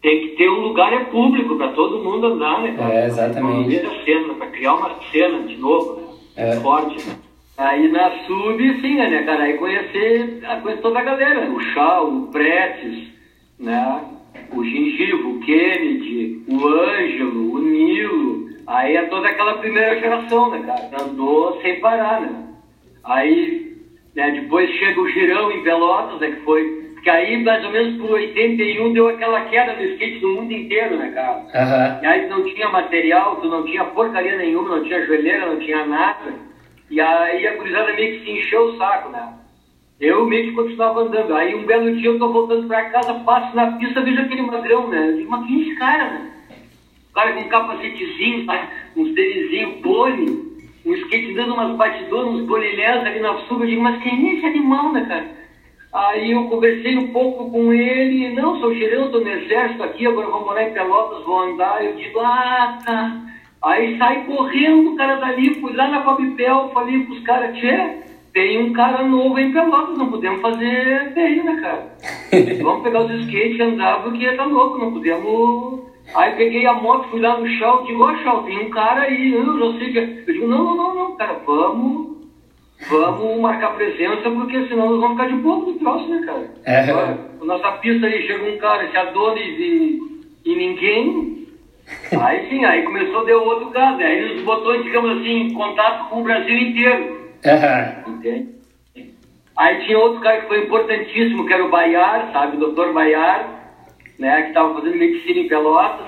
Tem 0.01 0.19
que 0.21 0.27
ter 0.35 0.49
um 0.49 0.59
lugar 0.61 0.91
é 0.93 1.05
público 1.05 1.55
para 1.55 1.69
todo 1.69 2.03
mundo 2.03 2.27
andar, 2.27 2.61
né, 2.61 2.73
cara? 2.77 2.93
É, 2.93 3.05
exatamente. 3.07 3.79
Pra 3.79 3.89
a 3.89 4.03
cena, 4.03 4.33
para 4.33 4.47
criar 4.47 4.73
uma 4.75 4.89
cena 5.11 5.39
de 5.47 5.55
novo, 5.57 5.95
né? 6.35 6.49
É. 6.49 6.55
Forte, 6.57 6.95
né? 7.07 7.15
Aí 7.57 7.87
na 7.87 8.09
sub, 8.25 8.81
sim, 8.81 8.95
né, 8.95 9.23
cara? 9.23 9.43
Aí 9.43 9.53
conhecer, 9.57 10.39
a- 10.45 10.57
conhecer 10.57 10.81
toda 10.81 10.99
a 10.99 11.03
galera. 11.03 11.49
O 11.49 11.59
Chau, 11.59 12.09
o 12.09 12.27
Pretes, 12.31 13.07
né? 13.59 14.01
O 14.51 14.63
Gengivo, 14.63 15.29
o 15.35 15.39
Kennedy, 15.41 16.41
o 16.47 16.67
Ângelo, 16.67 17.53
o 17.53 17.59
Nilo. 17.59 18.49
Aí 18.65 18.95
é 18.95 19.03
toda 19.03 19.27
aquela 19.27 19.55
primeira 19.57 19.99
geração, 19.99 20.49
né, 20.49 20.63
cara? 20.65 21.03
Andou 21.03 21.59
sem 21.61 21.79
parar, 21.79 22.21
né? 22.21 22.29
Aí, 23.03 23.73
né, 24.15 24.31
depois 24.31 24.69
chega 24.77 24.99
o 24.99 25.09
Girão 25.09 25.51
em 25.51 25.63
Pelotas, 25.63 26.19
né, 26.19 26.31
que 26.31 26.41
foi... 26.43 26.81
Que 27.03 27.09
aí, 27.09 27.43
mais 27.43 27.61
ou 27.65 27.69
menos 27.69 27.97
por 28.01 28.11
81, 28.11 28.93
deu 28.93 29.09
aquela 29.09 29.41
queda 29.41 29.73
do 29.73 29.83
skate 29.83 30.21
no 30.21 30.35
mundo 30.35 30.53
inteiro, 30.53 30.95
né, 30.95 31.11
cara? 31.13 31.43
Aham. 31.53 31.99
E 32.01 32.05
aí 32.05 32.21
tu 32.21 32.29
não 32.29 32.43
tinha 32.45 32.69
material, 32.69 33.35
tu 33.41 33.49
não 33.49 33.65
tinha 33.65 33.83
porcaria 33.83 34.37
nenhuma, 34.37 34.77
não 34.77 34.83
tinha 34.85 35.05
joelheira, 35.05 35.47
não 35.47 35.59
tinha 35.59 35.85
nada. 35.85 36.31
E 36.93 37.01
aí 37.01 37.47
a 37.47 37.55
gurizada 37.55 37.91
meio 37.93 38.19
que 38.19 38.23
se 38.23 38.31
encheu 38.31 38.65
o 38.67 38.77
saco, 38.77 39.09
né? 39.09 39.33
Eu 39.99 40.27
meio 40.27 40.49
que 40.49 40.51
continuava 40.51 41.01
andando. 41.01 41.33
Aí 41.33 41.55
um 41.55 41.65
belo 41.65 41.95
dia 41.95 42.11
eu 42.11 42.19
tô 42.19 42.31
voltando 42.31 42.67
pra 42.67 42.87
casa, 42.91 43.15
passo 43.15 43.55
na 43.55 43.71
pista, 43.77 44.01
vejo 44.01 44.21
aquele 44.21 44.43
magrão, 44.43 44.87
né? 44.89 45.09
Eu 45.09 45.17
digo, 45.17 45.31
mas 45.31 45.47
quem 45.47 45.57
é 45.57 45.61
esse 45.63 45.75
cara, 45.77 46.11
né? 46.11 46.31
O 47.09 47.13
cara 47.15 47.33
com 47.33 47.39
um 47.39 47.49
capacetezinho, 47.49 48.45
uns 48.95 49.11
tênisinhos, 49.15 49.81
pole, 49.81 50.53
um 50.85 50.93
skate 50.93 51.33
dando 51.33 51.55
umas 51.55 51.75
batidoras, 51.75 52.27
uns 52.27 52.45
bolilhés 52.45 53.03
ali 53.03 53.19
na 53.21 53.39
sub. 53.47 53.63
Eu 53.63 53.69
digo, 53.71 53.81
mas 53.81 54.03
quem 54.03 54.29
é 54.29 54.35
esse 54.35 54.45
animal, 54.45 54.93
né, 54.93 55.03
cara? 55.07 55.25
Aí 55.91 56.31
eu 56.31 56.43
conversei 56.43 56.95
um 56.95 57.11
pouco 57.11 57.49
com 57.49 57.73
ele, 57.73 58.35
não, 58.35 58.59
sou 58.59 58.71
girão, 58.75 59.09
tô 59.09 59.19
no 59.19 59.31
exército 59.31 59.81
aqui, 59.81 60.05
agora 60.05 60.27
vou 60.27 60.45
morar 60.45 60.69
em 60.69 60.73
Pelotas, 60.73 61.25
vou 61.25 61.39
andar. 61.39 61.83
Eu 61.83 61.95
digo, 61.95 62.19
ah, 62.19 62.77
tá. 62.85 63.32
Aí 63.63 63.97
saí 63.97 64.25
correndo 64.25 64.91
do 64.91 64.95
cara 64.97 65.15
dali, 65.15 65.55
fui 65.61 65.73
lá 65.73 65.87
na 65.87 66.03
Fabipel, 66.03 66.69
falei 66.73 66.99
pros 67.05 67.19
caras, 67.21 67.55
tchê, 67.57 68.03
tem 68.33 68.61
um 68.61 68.73
cara 68.73 69.03
novo 69.03 69.39
em 69.39 69.53
Pelotas, 69.53 69.97
não 69.97 70.11
podemos 70.11 70.41
fazer 70.41 71.13
feio, 71.13 71.45
né, 71.45 71.61
cara? 71.61 71.93
Vamos 72.61 72.83
pegar 72.83 73.01
os 73.01 73.11
skates 73.21 73.57
e 73.57 73.61
andar 73.61 74.03
porque 74.03 74.31
tá 74.33 74.43
louco, 74.43 74.79
não 74.79 74.91
podemos. 74.91 75.83
Aí 76.13 76.35
peguei 76.35 76.65
a 76.65 76.73
moto, 76.73 77.07
fui 77.09 77.21
lá 77.21 77.39
no 77.39 77.47
chão, 77.47 77.85
digo, 77.85 78.03
ó, 78.03 78.13
chão, 78.17 78.43
tem 78.43 78.59
um 78.59 78.69
cara 78.69 79.03
aí, 79.03 79.31
eu 79.31 79.57
já 79.57 79.79
sei 79.79 79.91
que. 79.93 79.99
é-" 79.99 80.23
Eu 80.27 80.33
digo, 80.33 80.47
não, 80.47 80.63
não, 80.63 80.75
não, 80.75 80.95
não, 80.95 81.15
cara, 81.15 81.39
vamos. 81.45 82.13
Vamos 82.89 83.39
marcar 83.39 83.75
presença, 83.75 84.29
porque 84.29 84.67
senão 84.67 84.89
nós 84.89 84.99
vamos 84.99 85.11
ficar 85.15 85.29
de 85.29 85.41
bobo 85.41 85.71
do 85.71 85.79
troço, 85.79 86.09
né, 86.09 86.21
cara? 86.25 86.53
É. 86.65 86.89
Agora, 86.89 87.17
nossa 87.41 87.71
pista 87.73 88.07
aí 88.07 88.27
chega 88.27 88.43
um 88.43 88.57
cara, 88.57 88.91
se 88.91 88.97
Adonis 88.97 89.57
e, 89.57 89.99
e 90.43 90.55
ninguém. 90.55 91.42
Aí 92.19 92.49
sim, 92.49 92.63
aí 92.65 92.83
começou, 92.83 93.25
deu 93.25 93.43
outro 93.43 93.71
caso. 93.71 93.99
Aí 93.99 94.17
ele 94.17 94.35
nos 94.35 94.43
botou, 94.43 94.81
digamos 94.81 95.19
assim, 95.19 95.47
em 95.47 95.53
contato 95.53 96.09
com 96.09 96.21
o 96.21 96.23
Brasil 96.23 96.57
inteiro. 96.57 97.31
Aham. 97.45 98.15
Entende? 98.15 98.53
Aí 99.55 99.85
tinha 99.85 99.99
outro 99.99 100.21
cara 100.21 100.41
que 100.41 100.47
foi 100.47 100.63
importantíssimo, 100.63 101.45
que 101.45 101.53
era 101.53 101.65
o 101.65 101.69
Baiar, 101.69 102.31
sabe? 102.31 102.57
O 102.57 102.59
doutor 102.59 102.93
Baiar, 102.93 103.75
né? 104.17 104.41
Que 104.43 104.47
estava 104.49 104.73
fazendo 104.73 104.97
medicina 104.97 105.39
em 105.39 105.47
Pelotas. 105.47 106.07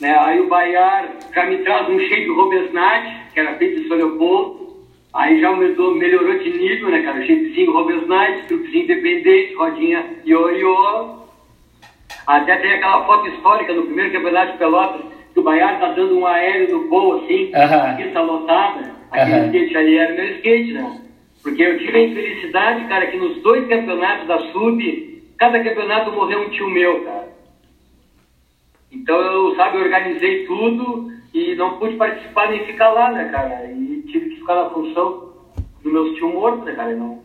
Né? 0.00 0.16
Aí 0.18 0.40
o 0.40 0.48
Baiar 0.48 1.08
já 1.34 1.46
me 1.46 1.58
traz 1.58 1.88
um 1.88 1.98
shape 1.98 2.28
Robesnat, 2.28 3.32
que 3.32 3.40
era 3.40 3.54
feito 3.54 3.82
de 3.82 3.88
São 3.88 3.96
Leopoldo. 3.96 4.64
Aí 5.14 5.40
já 5.40 5.52
mudou, 5.52 5.94
melhorou 5.94 6.36
de 6.38 6.50
nível, 6.50 6.90
né, 6.90 7.02
cara? 7.02 7.20
Shapezinho 7.20 7.72
Robesnat, 7.72 8.46
truquezinho 8.48 8.84
independente, 8.84 9.54
rodinha 9.54 10.04
ioiô. 10.26 11.22
Até 12.26 12.56
tem 12.56 12.72
aquela 12.72 13.04
foto 13.06 13.28
histórica 13.28 13.72
no 13.72 13.84
primeiro 13.84 14.10
campeonato 14.10 14.52
de 14.52 14.58
Pelotas, 14.58 15.13
que 15.34 15.40
o 15.40 15.42
Baiar 15.42 15.80
tá 15.80 15.88
dando 15.88 16.16
um 16.16 16.24
aéreo 16.24 16.70
no 16.78 16.88
voo, 16.88 17.24
assim, 17.24 17.50
Aham. 17.52 17.90
a 17.90 17.94
pista 17.94 18.20
lotada. 18.20 18.94
Aquele 19.10 19.36
Aham. 19.36 19.46
skate 19.46 19.76
ali 19.76 19.96
era 19.96 20.14
meu 20.14 20.36
skate, 20.36 20.72
né? 20.72 21.00
Porque 21.42 21.62
eu 21.62 21.76
tive 21.78 21.98
a 21.98 22.00
infelicidade, 22.00 22.84
cara, 22.86 23.06
que 23.08 23.16
nos 23.16 23.42
dois 23.42 23.66
campeonatos 23.68 24.28
da 24.28 24.38
Sub, 24.52 25.22
cada 25.36 25.58
campeonato 25.62 26.12
morreu 26.12 26.40
um 26.42 26.50
tio 26.50 26.70
meu, 26.70 27.00
cara. 27.02 27.34
Então 28.92 29.20
eu, 29.20 29.56
sabe, 29.56 29.76
organizei 29.76 30.46
tudo 30.46 31.10
e 31.34 31.54
não 31.56 31.78
pude 31.78 31.96
participar 31.96 32.48
nem 32.48 32.64
ficar 32.64 32.90
lá, 32.90 33.10
né, 33.10 33.24
cara? 33.30 33.66
E 33.66 34.02
tive 34.06 34.30
que 34.30 34.36
ficar 34.36 34.54
na 34.54 34.70
função 34.70 35.34
dos 35.82 35.92
meus 35.92 36.14
tios 36.16 36.32
mortos, 36.32 36.64
né, 36.64 36.72
cara? 36.74 36.92
E 36.92 36.94
Não, 36.94 37.22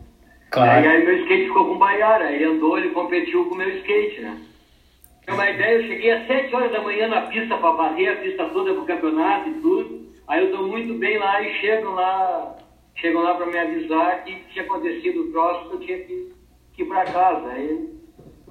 Claro. 0.50 0.72
Aí, 0.72 0.88
aí 0.88 1.06
meu 1.06 1.16
skate 1.20 1.46
ficou 1.46 1.66
com 1.68 1.76
o 1.76 1.78
Baiara, 1.78 2.32
ele 2.32 2.44
andou, 2.44 2.76
ele 2.76 2.90
competiu 2.90 3.46
com 3.46 3.54
o 3.54 3.58
meu 3.58 3.70
skate, 3.70 4.20
né? 4.22 4.36
Tem 5.30 5.36
uma 5.36 5.48
ideia, 5.48 5.76
eu 5.76 5.84
cheguei 5.84 6.12
às 6.12 6.26
7 6.26 6.56
horas 6.56 6.72
da 6.72 6.82
manhã 6.82 7.08
na 7.08 7.22
pista 7.22 7.56
para 7.56 7.70
varrer 7.70 8.14
a 8.14 8.16
pista 8.16 8.46
toda 8.46 8.74
pro 8.74 8.86
campeonato 8.86 9.48
e 9.48 9.54
tudo. 9.62 10.10
Aí 10.28 10.44
eu 10.44 10.52
tô 10.52 10.64
muito 10.64 10.96
bem 10.96 11.20
lá 11.20 11.40
e 11.40 11.54
chegam 11.62 11.94
lá, 11.94 12.56
chegam 12.96 13.22
lá 13.22 13.36
para 13.36 13.46
me 13.46 13.60
avisar 13.60 14.24
que 14.24 14.36
tinha 14.52 14.66
acontecido 14.66 15.22
o 15.22 15.32
próximo, 15.32 15.74
eu 15.74 15.80
tinha 15.82 16.00
que, 16.00 16.34
que 16.74 16.82
ir 16.82 16.86
para 16.88 17.06
casa. 17.06 17.48
Aí 17.48 17.90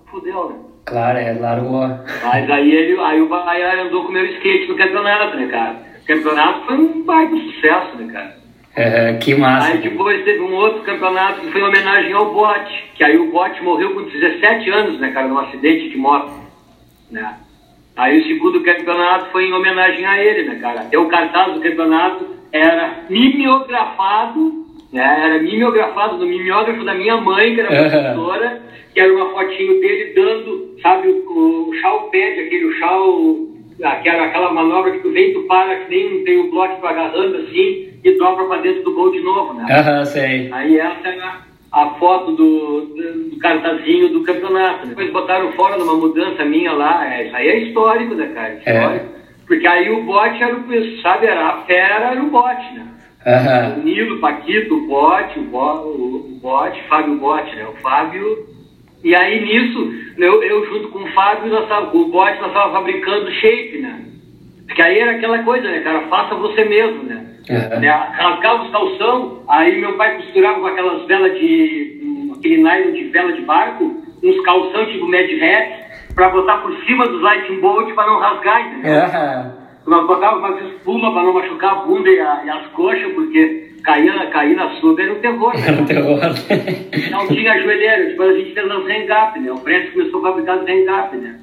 fudeu, 0.08 0.50
né? 0.50 0.58
Claro, 0.86 1.18
é, 1.18 1.32
largou. 1.32 1.88
Mas 2.22 2.48
aí 2.48 2.72
ele, 2.72 3.00
aí 3.00 3.20
o 3.22 3.28
Baiara 3.28 3.82
andou 3.82 4.04
com 4.04 4.10
o 4.10 4.12
meu 4.12 4.26
skate 4.26 4.68
no 4.68 4.76
campeonato, 4.76 5.36
né, 5.36 5.48
cara? 5.48 5.82
O 6.00 6.06
campeonato 6.06 6.64
foi 6.64 6.76
um 6.76 7.02
baita 7.02 7.34
sucesso, 7.34 7.96
né, 7.96 8.12
cara? 8.12 8.36
É, 8.76 9.14
que 9.14 9.34
massa. 9.34 9.72
Aí 9.72 9.78
depois 9.78 10.24
teve 10.24 10.38
um 10.42 10.54
outro 10.54 10.82
campeonato 10.84 11.40
que 11.40 11.50
foi 11.50 11.60
em 11.60 11.64
homenagem 11.64 12.12
ao 12.12 12.32
Bote, 12.32 12.92
que 12.94 13.02
aí 13.02 13.18
o 13.18 13.32
Bote 13.32 13.60
morreu 13.64 13.94
com 13.94 14.04
17 14.04 14.70
anos, 14.70 15.00
né, 15.00 15.10
cara, 15.10 15.26
num 15.26 15.40
acidente 15.40 15.88
de 15.88 15.96
moto, 15.96 16.47
né? 17.10 17.36
Aí 17.96 18.20
o 18.20 18.26
segundo 18.26 18.62
campeonato 18.62 19.30
foi 19.32 19.46
em 19.46 19.52
homenagem 19.52 20.06
a 20.06 20.22
ele, 20.22 20.48
né, 20.48 20.56
cara? 20.60 20.82
Até 20.82 20.96
o 20.96 21.08
cartaz 21.08 21.52
do 21.54 21.60
campeonato 21.60 22.26
era 22.52 23.04
mimeografado, 23.10 24.66
né? 24.92 25.20
Era 25.24 25.42
mimeografado 25.42 26.18
do 26.18 26.26
mimeógrafo 26.26 26.84
da 26.84 26.94
minha 26.94 27.16
mãe, 27.16 27.54
que 27.54 27.60
era 27.60 27.68
professora, 27.68 28.62
que 28.94 29.00
era 29.00 29.12
uma 29.12 29.30
fotinho 29.30 29.80
dele 29.80 30.12
dando, 30.14 30.76
sabe, 30.80 31.08
o, 31.08 31.68
o 31.68 31.74
chau 31.80 32.10
pad, 32.10 32.40
aquele 32.40 32.72
chau, 32.78 33.36
aquela, 33.82 34.24
aquela 34.26 34.52
manobra 34.52 34.92
que 34.92 35.00
tu 35.00 35.10
vem, 35.10 35.32
tu 35.32 35.42
para, 35.42 35.76
que 35.76 35.90
nem 35.90 36.24
tem 36.24 36.38
o 36.38 36.50
bloco 36.50 36.86
agarrando 36.86 37.36
assim, 37.38 37.88
e 38.04 38.16
dobra 38.16 38.44
pra 38.46 38.58
dentro 38.58 38.84
do 38.84 38.94
gol 38.94 39.10
de 39.10 39.20
novo, 39.20 39.54
né? 39.54 39.66
Aham, 39.70 40.04
sei. 40.04 40.48
Aí 40.52 40.78
essa 40.78 41.08
era 41.08 41.47
a 41.70 41.90
foto 41.98 42.32
do, 42.32 42.80
do, 42.86 43.30
do 43.30 43.38
cartazinho 43.38 44.08
do 44.08 44.22
campeonato. 44.22 44.86
né? 44.86 44.90
Depois 44.90 45.12
botaram 45.12 45.52
fora 45.52 45.76
numa 45.76 45.94
mudança 45.94 46.44
minha 46.44 46.72
lá. 46.72 47.12
É, 47.12 47.26
isso 47.26 47.36
aí 47.36 47.48
é 47.48 47.58
histórico, 47.58 48.14
né, 48.14 48.26
cara? 48.34 48.54
Histórico. 48.54 49.18
Porque 49.46 49.66
aí 49.66 49.90
o 49.90 50.02
bote 50.02 50.42
era 50.42 50.54
o, 50.54 51.00
sabe, 51.02 51.26
era 51.26 51.46
a 51.46 51.56
fera 51.62 52.10
era 52.10 52.22
o 52.22 52.30
bote, 52.30 52.74
né? 52.74 52.86
Aham. 53.26 53.76
O 53.78 53.82
Nilo, 53.82 54.20
Paquito, 54.20 54.74
o 54.74 54.86
bote, 54.86 55.38
o, 55.38 55.42
bo, 55.42 55.58
o, 55.58 56.16
o 56.16 56.38
bote, 56.40 56.82
Fábio 56.84 57.16
Bote, 57.16 57.54
né? 57.56 57.66
O 57.66 57.80
Fábio. 57.80 58.46
E 59.02 59.14
aí 59.14 59.40
nisso, 59.40 59.92
eu, 60.16 60.42
eu 60.42 60.66
junto 60.66 60.88
com 60.88 61.00
o 61.00 61.12
Fábio, 61.12 61.50
nós 61.50 61.68
tava, 61.68 61.96
o 61.96 62.08
bote, 62.08 62.38
nós 62.40 62.48
estávamos 62.48 62.76
fabricando 62.78 63.30
shape, 63.32 63.78
né? 63.78 64.04
Porque 64.66 64.82
aí 64.82 64.98
era 64.98 65.12
aquela 65.12 65.42
coisa, 65.42 65.68
né, 65.68 65.80
cara? 65.80 66.02
Faça 66.08 66.34
você 66.34 66.64
mesmo, 66.64 67.02
né? 67.04 67.17
Aham. 67.50 67.80
né? 67.80 67.88
Rasgava 67.90 68.64
os 68.64 68.70
calção, 68.70 69.42
aí 69.48 69.80
meu 69.80 69.94
pai 69.96 70.16
costurava 70.16 70.60
com 70.60 70.66
aquelas 70.66 71.06
velas 71.06 71.38
de. 71.38 72.00
um, 72.04 72.34
aquele 72.38 72.62
nylon 72.62 72.92
de 72.92 73.04
vela 73.04 73.32
de 73.32 73.42
barco, 73.42 73.84
uns 74.22 74.40
calção 74.42 74.86
tipo 74.86 75.06
Mad 75.08 75.28
Hat, 75.30 76.14
pra 76.14 76.28
botar 76.30 76.58
por 76.58 76.74
cima 76.84 77.06
dos 77.08 77.20
Lightning 77.22 77.60
Bolt 77.60 77.92
pra 77.94 78.06
não 78.06 78.18
rasgar, 78.20 78.60
entendeu? 78.60 78.92
Nós 79.86 80.06
botávamos 80.06 80.50
umas 80.50 80.72
espuma 80.72 81.12
pra 81.12 81.22
não 81.22 81.32
machucar 81.32 81.72
a 81.72 81.74
bunda 81.76 82.10
e, 82.10 82.20
a- 82.20 82.42
e 82.44 82.50
as 82.50 82.66
coxas, 82.72 83.10
porque 83.14 83.72
caía, 83.82 84.26
caía 84.26 84.54
na 84.54 84.68
sub 84.80 85.00
era 85.00 85.12
um 85.12 85.20
terror, 85.20 85.52
Era 85.56 85.76
um 85.76 85.80
né? 85.80 85.86
terror. 85.86 86.20
Não 87.10 87.26
tinha 87.28 87.58
joelheira, 87.62 88.04
depois 88.10 88.34
a 88.34 88.38
gente 88.38 88.52
fez 88.52 88.70
as 88.70 88.84
Zengap, 88.84 89.38
né? 89.40 89.50
O 89.50 89.60
Preço 89.60 89.92
começou 89.92 90.20
a 90.20 90.28
fabricar 90.30 90.58
as 90.58 90.64
Zengap, 90.64 91.16
né? 91.16 91.38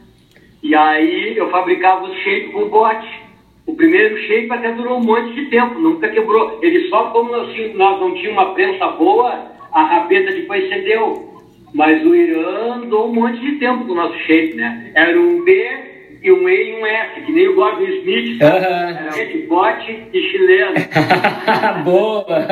E 0.62 0.76
aí 0.76 1.36
eu 1.38 1.50
fabricava 1.50 2.06
os 2.06 2.16
shape 2.20 2.50
com 2.52 2.70
bote. 2.70 3.25
O 3.68 3.76
primeiro 3.76 4.18
shape 4.28 4.52
até 4.52 4.72
durou 4.74 5.00
um 5.00 5.04
monte 5.04 5.34
de 5.34 5.46
tempo, 5.46 5.80
nunca 5.80 6.08
quebrou. 6.10 6.60
Ele 6.62 6.88
só 6.90 7.06
como 7.06 7.32
nós, 7.32 7.76
nós 7.76 8.00
não 8.00 8.14
tínhamos 8.14 8.44
uma 8.44 8.54
prensa 8.54 8.88
boa, 8.90 9.52
a 9.72 9.84
rapeta 9.84 10.32
depois 10.32 10.70
cedeu. 10.70 11.34
Mas 11.74 12.06
o 12.06 12.16
Irã 12.16 12.76
andou 12.76 13.10
um 13.10 13.14
monte 13.14 13.40
de 13.40 13.54
tempo 13.58 13.86
com 13.86 13.92
o 13.92 13.96
nosso 13.96 14.18
shape, 14.20 14.54
né? 14.56 14.92
Era 14.96 15.20
um 15.20 15.44
B 15.44 15.96
e 16.24 16.32
um 16.32 16.48
E 16.48 16.72
e 16.72 16.76
um 16.76 16.86
S, 16.86 17.22
que 17.22 17.32
nem 17.32 17.48
o 17.50 17.56
Gordon 17.56 17.84
Smith. 17.84 18.42
Era 18.42 19.26
de 19.26 19.40
bote 19.48 20.04
e 20.14 20.22
chileno. 20.30 20.74
Boa! 21.84 22.48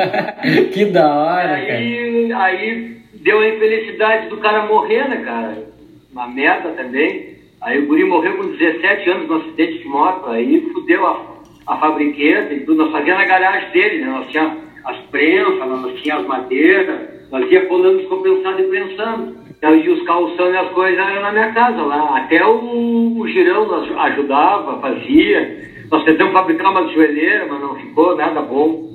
Que 0.72 0.84
da 0.84 1.14
hora, 1.14 1.48
cara. 1.48 1.74
Aí, 1.74 2.32
aí 2.32 2.96
deu 3.14 3.40
a 3.40 3.48
infelicidade 3.48 4.28
do 4.28 4.36
cara 4.36 4.66
morrer, 4.66 5.08
né, 5.08 5.22
cara? 5.24 5.64
Uma 6.12 6.28
merda 6.28 6.70
também. 6.70 7.33
Aí 7.64 7.78
o 7.78 7.86
guri 7.86 8.04
morreu 8.04 8.36
com 8.36 8.48
17 8.48 9.10
anos 9.10 9.26
no 9.26 9.36
acidente 9.36 9.78
de 9.78 9.88
moto, 9.88 10.28
aí 10.28 10.60
fudeu 10.70 11.06
a, 11.06 11.18
a 11.66 11.76
fabriqueta 11.78 12.52
e 12.52 12.60
tudo. 12.60 12.84
Nós 12.84 12.92
fazíamos 12.92 13.22
na 13.22 13.28
garagem 13.28 13.70
dele, 13.70 14.04
né? 14.04 14.06
Nós 14.06 14.26
tínhamos 14.26 14.58
as 14.84 14.98
prensas, 15.06 15.58
nós 15.58 16.00
tínhamos 16.02 16.24
as 16.24 16.28
madeiras, 16.28 17.00
nós 17.30 17.50
ia 17.50 17.64
colando 17.64 17.98
descompensado 17.98 18.60
e 18.60 18.64
prensando. 18.64 19.44
E 19.62 19.88
os 19.88 20.02
calções 20.02 20.52
e 20.52 20.56
as 20.58 20.68
coisas 20.72 20.98
eram 20.98 21.22
na 21.22 21.32
minha 21.32 21.52
casa 21.54 21.80
lá. 21.80 22.18
Até 22.18 22.44
o, 22.44 23.18
o 23.18 23.26
girão 23.28 23.66
nós 23.66 23.90
ajudava, 23.98 24.78
fazia. 24.80 25.70
Nós 25.90 26.04
tentamos 26.04 26.34
fabricar 26.34 26.70
uma 26.70 26.86
joelheira, 26.92 27.46
mas 27.48 27.60
não 27.62 27.76
ficou 27.76 28.14
nada 28.14 28.42
bom. 28.42 28.90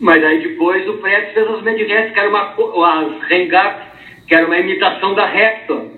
Mas 0.00 0.24
aí 0.24 0.40
depois 0.40 0.88
o 0.88 0.96
Fred 1.02 1.34
fez 1.34 1.46
as 1.50 1.60
Medrettes, 1.60 2.14
que 2.14 2.18
era 2.18 2.30
uma, 2.30 2.54
as 2.88 3.28
Rengap, 3.28 3.88
que 4.26 4.34
era 4.34 4.46
uma 4.46 4.58
imitação 4.58 5.14
da 5.14 5.26
Rector. 5.26 5.96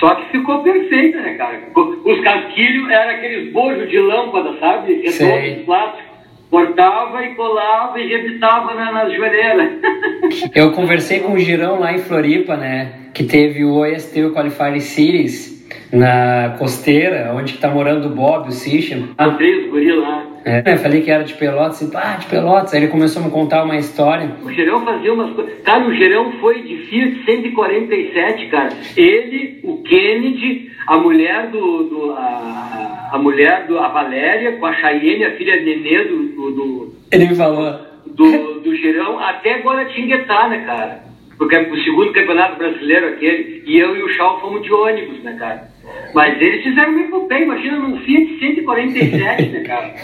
Só 0.00 0.14
que 0.14 0.30
ficou 0.32 0.62
perfeita, 0.62 1.20
né, 1.20 1.34
cara? 1.34 1.60
Os 1.76 2.20
casquilhos 2.22 2.90
eram 2.90 3.10
aqueles 3.16 3.52
bojos 3.52 3.88
de 3.90 3.98
lâmpada, 3.98 4.58
sabe? 4.58 4.94
Redondos 4.94 5.58
de 5.58 5.62
plástico. 5.64 6.10
Cortava 6.50 7.22
e 7.24 7.34
colava 7.36 8.00
e 8.00 8.08
rebitava 8.08 8.74
na, 8.74 8.90
nas 8.90 9.14
joelheiras. 9.14 9.72
Eu 10.52 10.72
conversei 10.72 11.20
com 11.20 11.34
o 11.34 11.38
Girão 11.38 11.78
lá 11.78 11.92
em 11.92 11.98
Floripa, 11.98 12.56
né? 12.56 12.92
Que 13.14 13.24
teve 13.24 13.64
o 13.64 13.76
OST, 13.76 14.24
o 14.24 14.32
Qualifying 14.32 14.80
Series, 14.80 15.68
na 15.92 16.56
costeira, 16.58 17.32
onde 17.36 17.54
está 17.54 17.68
morando 17.68 18.06
o 18.06 18.14
Bob, 18.14 18.48
o 18.48 18.52
Sishan. 18.52 19.10
Ah, 19.18 19.30
três 19.30 19.70
guri 19.70 19.92
lá. 19.92 20.26
É, 20.44 20.62
eu 20.72 20.78
falei 20.78 21.02
que 21.02 21.10
era 21.10 21.22
de 21.22 21.34
Pelotas, 21.34 21.82
e 21.82 21.90
ah, 21.94 22.16
de 22.18 22.26
Pelotas. 22.26 22.72
Aí 22.72 22.80
ele 22.80 22.88
começou 22.88 23.22
a 23.22 23.26
me 23.26 23.30
contar 23.30 23.64
uma 23.64 23.76
história. 23.76 24.30
O 24.42 24.50
Gerão 24.50 24.84
fazia 24.84 25.12
umas 25.12 25.34
coisas. 25.34 25.60
Cara, 25.62 25.86
o 25.86 25.94
Gerão 25.94 26.32
foi 26.40 26.62
de 26.62 26.76
Fiat 26.86 27.24
147, 27.24 28.46
cara. 28.46 28.70
Ele, 28.96 29.60
o 29.62 29.82
Kennedy, 29.82 30.70
a 30.86 30.96
mulher 30.96 31.48
do. 31.48 31.84
do 31.84 32.12
a, 32.12 33.10
a, 33.12 33.18
mulher 33.18 33.66
do. 33.66 33.78
A 33.78 33.88
Valéria, 33.88 34.52
com 34.52 34.66
a 34.66 34.72
Chayenne, 34.74 35.24
a 35.24 35.36
filha 35.36 35.56
Nenê 35.62 36.04
do. 36.04 36.22
do, 36.28 36.50
do 36.52 36.94
ele 37.12 37.26
me 37.26 37.34
falou. 37.34 37.78
Do, 38.06 38.60
do 38.60 38.76
Gerão, 38.76 39.18
até 39.18 39.54
agora 39.54 39.84
Tinguetá, 39.84 40.48
né, 40.48 40.64
cara? 40.64 41.09
Porque 41.40 41.56
é 41.56 41.62
o 41.62 41.82
segundo 41.82 42.12
campeonato 42.12 42.58
brasileiro 42.58 43.08
aquele. 43.08 43.62
E 43.64 43.78
eu 43.78 43.96
e 43.96 44.02
o 44.02 44.08
Chau 44.10 44.38
fomos 44.42 44.62
de 44.62 44.70
ônibus, 44.70 45.22
né, 45.22 45.34
cara? 45.38 45.70
Mas 46.12 46.38
eles 46.38 46.62
fizeram 46.62 46.92
uma 46.92 47.00
epopeia, 47.00 47.44
imagina 47.44 47.78
num 47.78 47.98
Fiat 48.00 48.38
147, 48.38 49.48
né, 49.48 49.60
cara? 49.60 49.88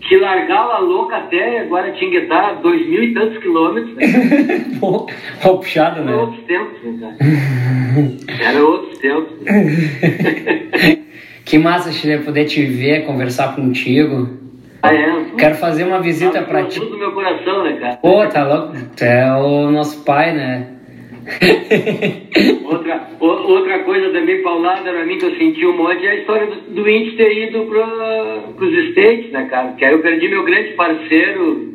que 0.00 0.16
largava 0.18 0.74
a 0.74 0.78
louca 0.78 1.16
até 1.16 1.62
agora 1.62 1.90
Tinguetá, 1.90 2.52
dois 2.62 2.88
mil 2.88 3.02
e 3.02 3.12
tantos 3.12 3.38
quilômetros. 3.38 3.92
Né? 3.96 4.04
Pô, 4.78 5.08
puxado, 5.42 6.04
né? 6.04 6.12
Era 6.12 6.20
outros 6.20 6.44
tempos, 6.44 6.80
né, 6.84 6.96
cara? 7.00 7.16
Era 8.48 8.64
outros 8.64 8.98
tempos. 8.98 9.32
que 11.44 11.58
massa, 11.58 11.90
Chile, 11.90 12.18
poder 12.18 12.44
te 12.44 12.64
ver, 12.64 13.04
conversar 13.04 13.56
contigo. 13.56 14.47
Ah, 14.82 14.94
é? 14.94 15.24
Quero 15.36 15.54
fazer 15.56 15.84
uma 15.84 16.00
visita 16.00 16.40
ah, 16.40 16.42
pra 16.42 16.64
ti. 16.64 16.78
tudo 16.78 16.92
do 16.92 16.98
meu 16.98 17.12
coração, 17.12 17.64
né, 17.64 17.72
cara? 17.80 17.96
Pô, 17.96 18.26
tá 18.26 18.44
louco? 18.44 18.74
Tu 18.96 19.04
é 19.04 19.34
o 19.34 19.70
nosso 19.70 20.04
pai, 20.04 20.32
né? 20.32 20.68
outra, 22.64 23.02
o, 23.20 23.26
outra 23.26 23.80
coisa 23.80 24.10
também 24.10 24.42
paulada 24.42 24.90
pra 24.90 25.04
mim 25.04 25.18
que 25.18 25.26
eu 25.26 25.36
senti 25.36 25.66
um 25.66 25.76
monte 25.76 26.06
é 26.06 26.10
a 26.10 26.14
história 26.14 26.46
do, 26.46 26.56
do 26.74 26.88
Indy 26.88 27.16
ter 27.16 27.48
ido 27.48 27.66
para 27.66 28.52
pros 28.56 28.72
States, 28.90 29.30
né, 29.32 29.46
cara? 29.50 29.72
Que 29.72 29.84
aí 29.84 29.92
eu 29.92 30.00
perdi 30.00 30.28
meu 30.28 30.44
grande 30.44 30.70
parceiro, 30.70 31.74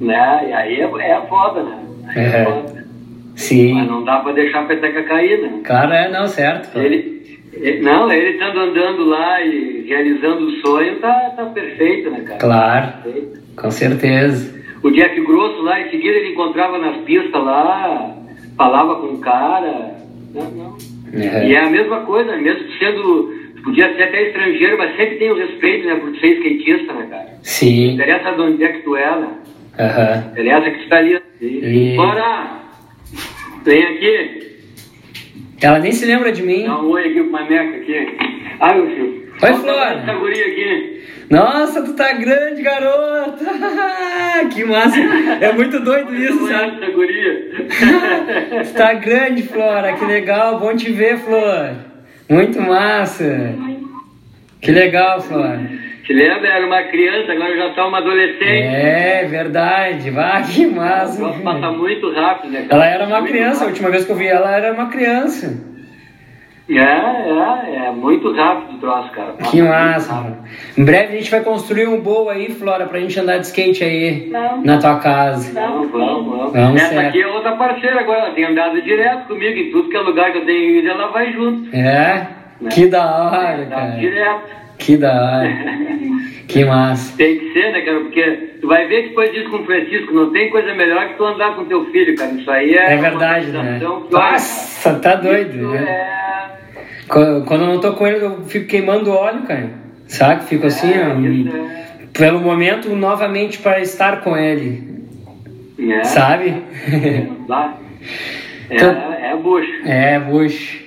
né? 0.00 0.48
E 0.48 0.52
aí 0.52 0.80
é, 0.80 0.84
é 0.84 1.20
foda, 1.28 1.62
né? 1.62 1.78
Aí 2.08 2.22
é, 2.22 2.26
é 2.26 2.44
foda. 2.44 2.84
Sim. 3.36 3.74
Mas 3.74 3.88
não 3.88 4.04
dá 4.04 4.20
pra 4.20 4.32
deixar 4.32 4.60
a 4.60 4.66
peteca 4.66 5.02
cair, 5.02 5.40
né? 5.40 5.60
Claro, 5.64 5.92
é, 5.92 6.08
não, 6.08 6.26
certo. 6.28 6.78
Ele, 6.78 7.13
não, 7.82 8.10
ele 8.12 8.30
estando 8.30 8.60
andando 8.60 9.04
lá 9.04 9.40
e 9.42 9.84
realizando 9.88 10.46
o 10.46 10.52
sonho, 10.60 10.96
tá, 10.96 11.32
tá 11.36 11.44
perfeito, 11.46 12.10
né, 12.10 12.20
cara? 12.20 12.38
Claro, 12.38 13.02
perfeito. 13.02 13.40
com 13.56 13.70
certeza. 13.70 14.62
O 14.82 14.90
Jack 14.90 15.18
Grosso 15.22 15.62
lá, 15.62 15.80
em 15.80 15.90
seguida 15.90 16.16
ele 16.18 16.32
encontrava 16.32 16.78
nas 16.78 16.98
pistas 17.04 17.42
lá, 17.42 18.16
falava 18.56 18.96
com 18.96 19.14
o 19.14 19.18
cara. 19.18 19.94
Não, 20.34 20.50
não. 20.50 20.76
É. 21.12 21.48
E 21.48 21.54
é 21.54 21.60
a 21.60 21.70
mesma 21.70 22.00
coisa, 22.00 22.36
mesmo 22.36 22.68
sendo. 22.78 23.44
Podia 23.62 23.94
ser 23.96 24.02
até 24.02 24.28
estrangeiro, 24.28 24.76
mas 24.76 24.94
sempre 24.94 25.16
tem 25.16 25.30
o 25.30 25.38
respeito, 25.38 25.86
né, 25.86 25.94
por 25.94 26.14
ser 26.16 26.34
skatista, 26.34 26.92
né, 26.92 27.06
cara? 27.08 27.28
Sim. 27.42 27.86
Não 27.86 27.94
interessa 27.94 28.32
de 28.32 28.40
onde 28.42 28.62
é 28.62 28.72
que 28.72 28.82
tu 28.82 28.94
é, 28.94 29.20
né? 29.20 29.28
Uhum. 29.78 30.30
Interessa 30.32 30.70
que 30.70 30.82
tu 30.82 30.88
tá 30.90 30.98
ali. 30.98 31.18
E... 31.40 31.96
Bora! 31.96 32.60
Vem 33.64 33.82
aqui. 33.84 34.43
Ela 35.64 35.78
nem 35.78 35.92
se 35.92 36.04
lembra 36.04 36.30
de 36.30 36.42
mim. 36.42 36.66
Dá 36.66 36.78
um 36.78 36.90
oi 36.90 37.08
aqui 37.08 37.22
pro 37.22 37.32
Maneca 37.32 37.78
aqui. 37.78 38.16
Ai, 38.60 38.74
meu 38.76 38.86
filho. 38.86 39.28
Oi, 39.42 39.54
Flora. 39.54 39.94
Essa 39.94 40.12
guria 40.12 40.46
aqui. 40.46 41.02
Nossa, 41.30 41.82
tu 41.82 41.94
tá 41.94 42.12
grande, 42.12 42.60
garota! 42.60 43.46
que 44.52 44.62
massa! 44.62 45.00
É 45.40 45.52
muito 45.54 45.80
doido 45.80 46.14
isso, 46.14 46.46
sabe? 46.48 46.84
Essa 46.84 46.92
guria. 46.92 47.50
tu 48.62 48.72
tá 48.76 48.92
grande, 48.92 49.42
Flora, 49.44 49.94
que 49.94 50.04
legal, 50.04 50.60
bom 50.60 50.76
te 50.76 50.92
ver, 50.92 51.16
Flor. 51.20 51.70
Muito 52.28 52.60
massa. 52.60 53.54
Que 54.60 54.70
legal, 54.70 55.22
Flora. 55.22 55.62
Te 56.04 56.12
lembra? 56.12 56.48
Era 56.48 56.66
uma 56.66 56.82
criança, 56.82 57.32
agora 57.32 57.56
já 57.56 57.70
tá 57.70 57.86
uma 57.86 57.98
adolescente. 57.98 58.44
É, 58.44 59.24
verdade. 59.24 60.10
Vá, 60.10 60.42
que 60.42 60.66
massa. 60.66 61.20
Nossa, 61.20 61.40
passa 61.40 61.70
muito 61.72 62.12
rápido, 62.12 62.52
né? 62.52 62.66
Ela 62.68 62.86
era 62.86 63.06
uma 63.06 63.20
muito 63.20 63.32
criança, 63.32 63.60
rápido. 63.60 63.64
a 63.64 63.68
última 63.68 63.90
vez 63.90 64.04
que 64.04 64.12
eu 64.12 64.16
vi 64.16 64.26
ela 64.26 64.54
era 64.54 64.72
uma 64.74 64.88
criança. 64.90 65.74
É, 66.68 66.78
é, 66.78 67.86
é 67.86 67.90
muito 67.90 68.32
rápido 68.32 68.76
o 68.76 68.80
troço, 68.80 69.10
cara. 69.12 69.32
Passa 69.32 69.50
que 69.50 69.62
massa. 69.62 70.38
Em 70.76 70.84
breve 70.84 71.14
a 71.14 71.16
gente 71.18 71.30
vai 71.30 71.40
construir 71.42 71.86
um 71.86 72.00
bowl 72.00 72.30
aí, 72.30 72.50
Flora, 72.52 72.86
pra 72.86 73.00
gente 73.00 73.18
andar 73.20 73.38
de 73.38 73.46
skate 73.46 73.84
aí 73.84 74.28
não. 74.30 74.62
na 74.62 74.78
tua 74.78 74.98
casa. 74.98 75.52
Não, 75.52 75.86
vamos, 75.88 76.26
vamos. 76.26 76.52
vamos 76.52 76.82
Essa 76.82 76.94
certo. 76.94 77.08
aqui 77.08 77.22
é 77.22 77.26
outra 77.26 77.52
parceira 77.56 78.00
agora, 78.00 78.20
ela 78.20 78.34
tem 78.34 78.44
andado 78.44 78.80
direto 78.80 79.26
comigo 79.28 79.58
em 79.58 79.70
tudo 79.70 79.90
que 79.90 79.96
é 79.96 80.00
lugar 80.00 80.32
que 80.32 80.38
eu 80.38 80.46
tenho 80.46 80.78
ido, 80.78 80.88
ela 80.88 81.08
vai 81.08 81.32
junto. 81.32 81.74
É? 81.76 82.28
Né? 82.60 82.70
Que 82.70 82.86
da 82.86 83.04
hora, 83.04 83.66
cara. 83.66 83.90
direto. 83.98 84.63
Que 84.78 84.96
da 84.96 85.12
hora. 85.12 85.48
que 86.48 86.64
massa. 86.64 87.16
Tem 87.16 87.38
que 87.38 87.52
ser, 87.52 87.72
né, 87.72 87.80
cara? 87.82 88.00
Porque 88.00 88.22
tu 88.60 88.66
vai 88.68 88.86
ver 88.86 89.02
que 89.02 89.08
depois 89.10 89.32
disso 89.32 89.50
com 89.50 89.58
o 89.58 89.64
Francisco, 89.64 90.12
não 90.12 90.30
tem 90.32 90.50
coisa 90.50 90.74
melhor 90.74 91.08
que 91.08 91.14
tu 91.14 91.24
andar 91.24 91.54
com 91.56 91.64
teu 91.64 91.84
filho, 91.86 92.14
cara. 92.16 92.32
Isso 92.32 92.50
aí 92.50 92.74
é. 92.74 92.94
É 92.94 92.96
verdade, 92.96 93.46
né? 93.48 93.80
Nossa, 94.10 94.94
tá 94.98 95.14
doido, 95.16 95.70
né? 95.70 95.78
é. 95.78 96.14
Quando 97.08 97.44
quando 97.44 97.60
eu 97.62 97.68
não 97.68 97.80
tô 97.80 97.92
com 97.92 98.06
ele, 98.06 98.24
eu 98.24 98.42
fico 98.44 98.66
queimando 98.66 99.10
óleo, 99.12 99.42
cara. 99.42 99.70
Sabe? 100.06 100.44
Fico 100.44 100.66
assim, 100.66 100.92
é, 100.92 101.06
ó. 101.14 101.18
isso 101.20 101.56
é- 101.56 101.84
Pelo 102.12 102.40
momento, 102.40 102.94
novamente 102.94 103.58
para 103.58 103.80
estar 103.80 104.20
com 104.22 104.36
ele. 104.36 104.82
É. 105.78 106.04
Sabe? 106.04 106.54
É, 108.70 108.76
Então- 108.76 109.12
é 109.12 109.36
bucho. 109.36 109.72
é, 109.84 110.18
bucho. 110.18 110.82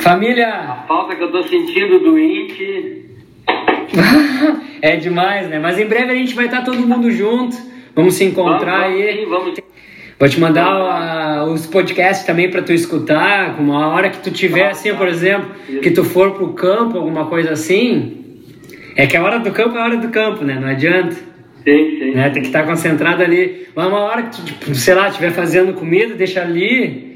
Família! 0.00 0.48
A 0.48 0.84
falta 0.86 1.16
que 1.16 1.22
eu 1.22 1.32
tô 1.32 1.42
sentindo 1.44 1.98
do 2.00 2.18
Inti. 2.18 3.06
é 4.82 4.96
demais, 4.96 5.48
né? 5.48 5.58
Mas 5.58 5.78
em 5.78 5.86
breve 5.86 6.12
a 6.12 6.14
gente 6.14 6.34
vai 6.34 6.46
estar 6.46 6.62
todo 6.62 6.78
mundo 6.78 7.10
junto. 7.10 7.56
Vamos 7.94 8.14
se 8.14 8.24
encontrar 8.24 8.88
vamos, 8.88 9.02
aí. 9.02 9.26
vamos 9.26 9.54
sim. 9.54 9.62
Vou 10.18 10.28
te 10.28 10.40
mandar 10.40 10.66
ah, 10.66 11.44
os 11.44 11.66
podcasts 11.66 12.26
também 12.26 12.50
para 12.50 12.60
tu 12.60 12.72
escutar. 12.72 13.58
Uma 13.60 13.88
hora 13.88 14.10
que 14.10 14.18
tu 14.18 14.32
tiver, 14.32 14.70
assim, 14.70 14.92
por 14.94 15.06
exemplo, 15.06 15.50
que 15.80 15.92
tu 15.92 16.02
for 16.02 16.32
pro 16.32 16.48
campo, 16.54 16.98
alguma 16.98 17.26
coisa 17.26 17.52
assim. 17.52 18.42
É 18.96 19.06
que 19.06 19.16
a 19.16 19.22
hora 19.22 19.38
do 19.38 19.52
campo 19.52 19.76
é 19.76 19.80
a 19.80 19.84
hora 19.84 19.96
do 19.96 20.08
campo, 20.08 20.44
né? 20.44 20.58
Não 20.60 20.68
adianta. 20.68 21.14
Sim, 21.64 21.98
sim. 21.98 22.10
Né? 22.14 22.30
Tem 22.30 22.42
que 22.42 22.48
estar 22.48 22.66
concentrado 22.66 23.22
ali. 23.22 23.68
Mas 23.76 23.86
uma 23.86 24.00
hora 24.00 24.22
que 24.24 24.36
tu, 24.36 24.44
tipo, 24.44 24.74
sei 24.74 24.94
lá, 24.94 25.08
estiver 25.08 25.30
fazendo 25.30 25.72
comida, 25.74 26.14
deixa 26.14 26.42
ali. 26.42 27.06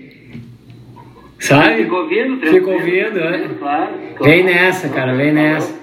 Sabe? 1.40 1.82
Fica 1.82 1.96
ouvindo, 1.96 2.46
Fica 2.46 2.70
ouvindo, 2.70 3.18
é. 3.18 3.32
tranquilo, 3.32 3.54
Claro. 3.58 3.90
Vem 4.20 4.44
nessa, 4.44 4.88
cara, 4.90 5.12
vem 5.14 5.32
nessa. 5.32 5.74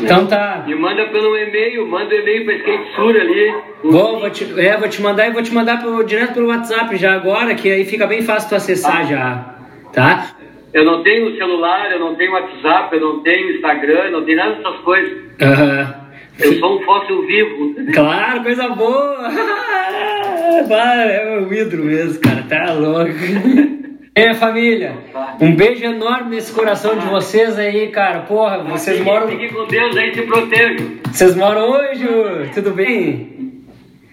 Então 0.00 0.26
tá. 0.26 0.64
Me 0.66 0.74
manda 0.74 1.06
pelo 1.06 1.36
e-mail, 1.36 1.86
manda 1.86 2.14
o 2.14 2.18
e-mail 2.18 2.44
pra 2.44 2.54
Skate 2.54 2.94
Sur 2.94 3.16
ali. 3.16 3.54
Vou, 3.82 4.20
vou 4.20 4.30
te, 4.30 4.60
é, 4.60 4.76
vou 4.76 4.88
te 4.88 5.02
mandar 5.02 5.28
e 5.28 5.32
vou 5.32 5.42
te 5.42 5.52
mandar 5.52 5.80
pelo, 5.80 6.02
direto 6.02 6.34
pelo 6.34 6.48
WhatsApp 6.48 6.96
já 6.96 7.14
agora, 7.14 7.54
que 7.54 7.70
aí 7.70 7.84
fica 7.84 8.06
bem 8.06 8.22
fácil 8.22 8.48
tu 8.48 8.54
acessar 8.56 9.06
já. 9.06 9.54
Tá? 9.92 10.34
Eu 10.72 10.84
não 10.84 11.02
tenho 11.02 11.36
celular, 11.36 11.92
eu 11.92 12.00
não 12.00 12.16
tenho 12.16 12.32
WhatsApp, 12.32 12.94
eu 12.96 13.00
não 13.00 13.22
tenho 13.22 13.54
Instagram, 13.54 14.06
eu 14.06 14.12
não 14.12 14.24
tenho 14.24 14.38
nada 14.38 14.54
dessas 14.56 14.76
coisas. 14.80 15.18
Aham. 15.40 16.04
Eu 16.40 16.52
sou 16.54 16.80
um 16.80 16.84
fóssil 16.84 17.24
vivo. 17.26 17.74
Claro, 17.92 18.42
coisa 18.42 18.68
boa! 18.70 19.30
Vai, 20.68 21.10
é 21.10 21.40
meu 21.40 21.52
ídolo 21.52 21.84
mesmo, 21.84 22.20
cara, 22.20 22.42
tá 22.48 22.72
louco. 22.72 23.12
É, 24.16 24.32
família, 24.32 24.92
um 25.40 25.56
beijo 25.56 25.84
enorme 25.84 26.36
nesse 26.36 26.52
coração 26.54 26.96
de 26.96 27.04
vocês 27.06 27.58
aí, 27.58 27.88
cara. 27.88 28.20
Porra, 28.20 28.58
vocês 28.62 28.98
Fique- 28.98 29.10
moram. 29.10 29.26
Fique 29.26 29.48
com 29.52 29.66
Deus 29.66 29.96
aí, 29.96 30.14
se 30.14 30.22
protejam. 30.22 30.86
Vocês 31.10 31.34
moram 31.34 31.70
hoje? 31.70 32.06
Tudo 32.54 32.70
bem? 32.70 33.34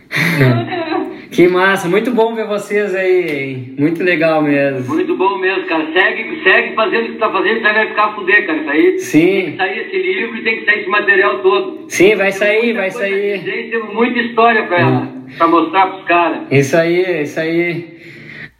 Que 1.31 1.47
massa, 1.47 1.87
muito 1.87 2.11
bom 2.11 2.35
ver 2.35 2.45
vocês 2.45 2.93
aí, 2.93 3.73
muito 3.79 4.03
legal 4.03 4.41
mesmo. 4.41 4.93
Muito 4.93 5.15
bom 5.15 5.37
mesmo, 5.37 5.63
cara. 5.65 5.85
Segue, 5.93 6.43
segue 6.43 6.75
fazendo 6.75 7.03
o 7.03 7.05
que 7.05 7.11
tu 7.13 7.19
tá 7.19 7.31
fazendo, 7.31 7.55
você 7.61 7.73
vai 7.73 7.87
ficar 7.87 8.03
a 8.03 8.13
fuder, 8.15 8.45
cara. 8.45 8.57
Isso 8.59 8.69
aí, 8.69 8.99
Sim. 8.99 9.21
Tem 9.43 9.51
que 9.51 9.57
sair 9.57 9.79
esse 9.79 9.97
livro 9.97 10.35
e 10.37 10.43
tem 10.43 10.59
que 10.59 10.65
sair 10.65 10.79
esse 10.81 10.89
material 10.89 11.39
todo. 11.39 11.85
Sim, 11.87 12.15
vai 12.15 12.33
sair, 12.33 12.73
vai 12.73 12.91
sair. 12.91 13.37
Gente, 13.45 13.69
temos 13.71 13.93
muita 13.93 14.19
história 14.19 14.63
pra, 14.63 14.85
Hum. 14.85 15.25
pra 15.37 15.47
mostrar 15.47 15.87
pros 15.87 16.03
caras. 16.05 16.39
Isso 16.51 16.75
aí, 16.75 17.21
isso 17.21 17.39
aí. 17.39 18.00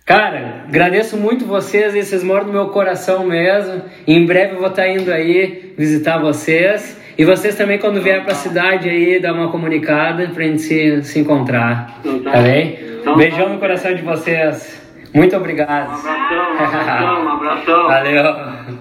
Cara, 0.06 0.66
agradeço 0.68 1.16
muito 1.16 1.46
vocês, 1.46 1.94
vocês 1.94 2.24
moram 2.24 2.48
no 2.48 2.52
meu 2.54 2.68
coração 2.70 3.26
mesmo. 3.26 3.84
Em 4.08 4.26
breve 4.26 4.54
eu 4.56 4.60
vou 4.60 4.68
estar 4.70 4.88
indo 4.88 5.12
aí 5.12 5.74
visitar 5.78 6.18
vocês. 6.18 7.00
E 7.18 7.24
vocês 7.26 7.56
também, 7.56 7.78
quando 7.78 8.02
vier 8.02 8.24
pra 8.24 8.34
cidade 8.34 8.90
aí, 8.90 9.20
dar 9.22 9.34
uma 9.34 9.52
comunicada 9.52 10.28
pra 10.30 10.44
gente 10.44 10.62
se, 10.62 11.04
se 11.04 11.20
encontrar. 11.20 12.00
Então 12.00 12.20
tá. 12.24 12.32
Tá 12.32 12.42
bem? 12.42 12.80
Então 13.02 13.16
Beijão 13.16 13.46
tá. 13.46 13.54
no 13.54 13.60
coração 13.60 13.94
de 13.94 14.02
vocês. 14.02 14.82
Muito 15.14 15.36
Um 15.36 15.40
obrigado. 15.40 15.92
abração, 15.94 16.56
um 16.56 16.64
abração, 16.64 17.26
um 17.26 17.30
abração. 17.30 17.88
Valeu. 17.88 18.81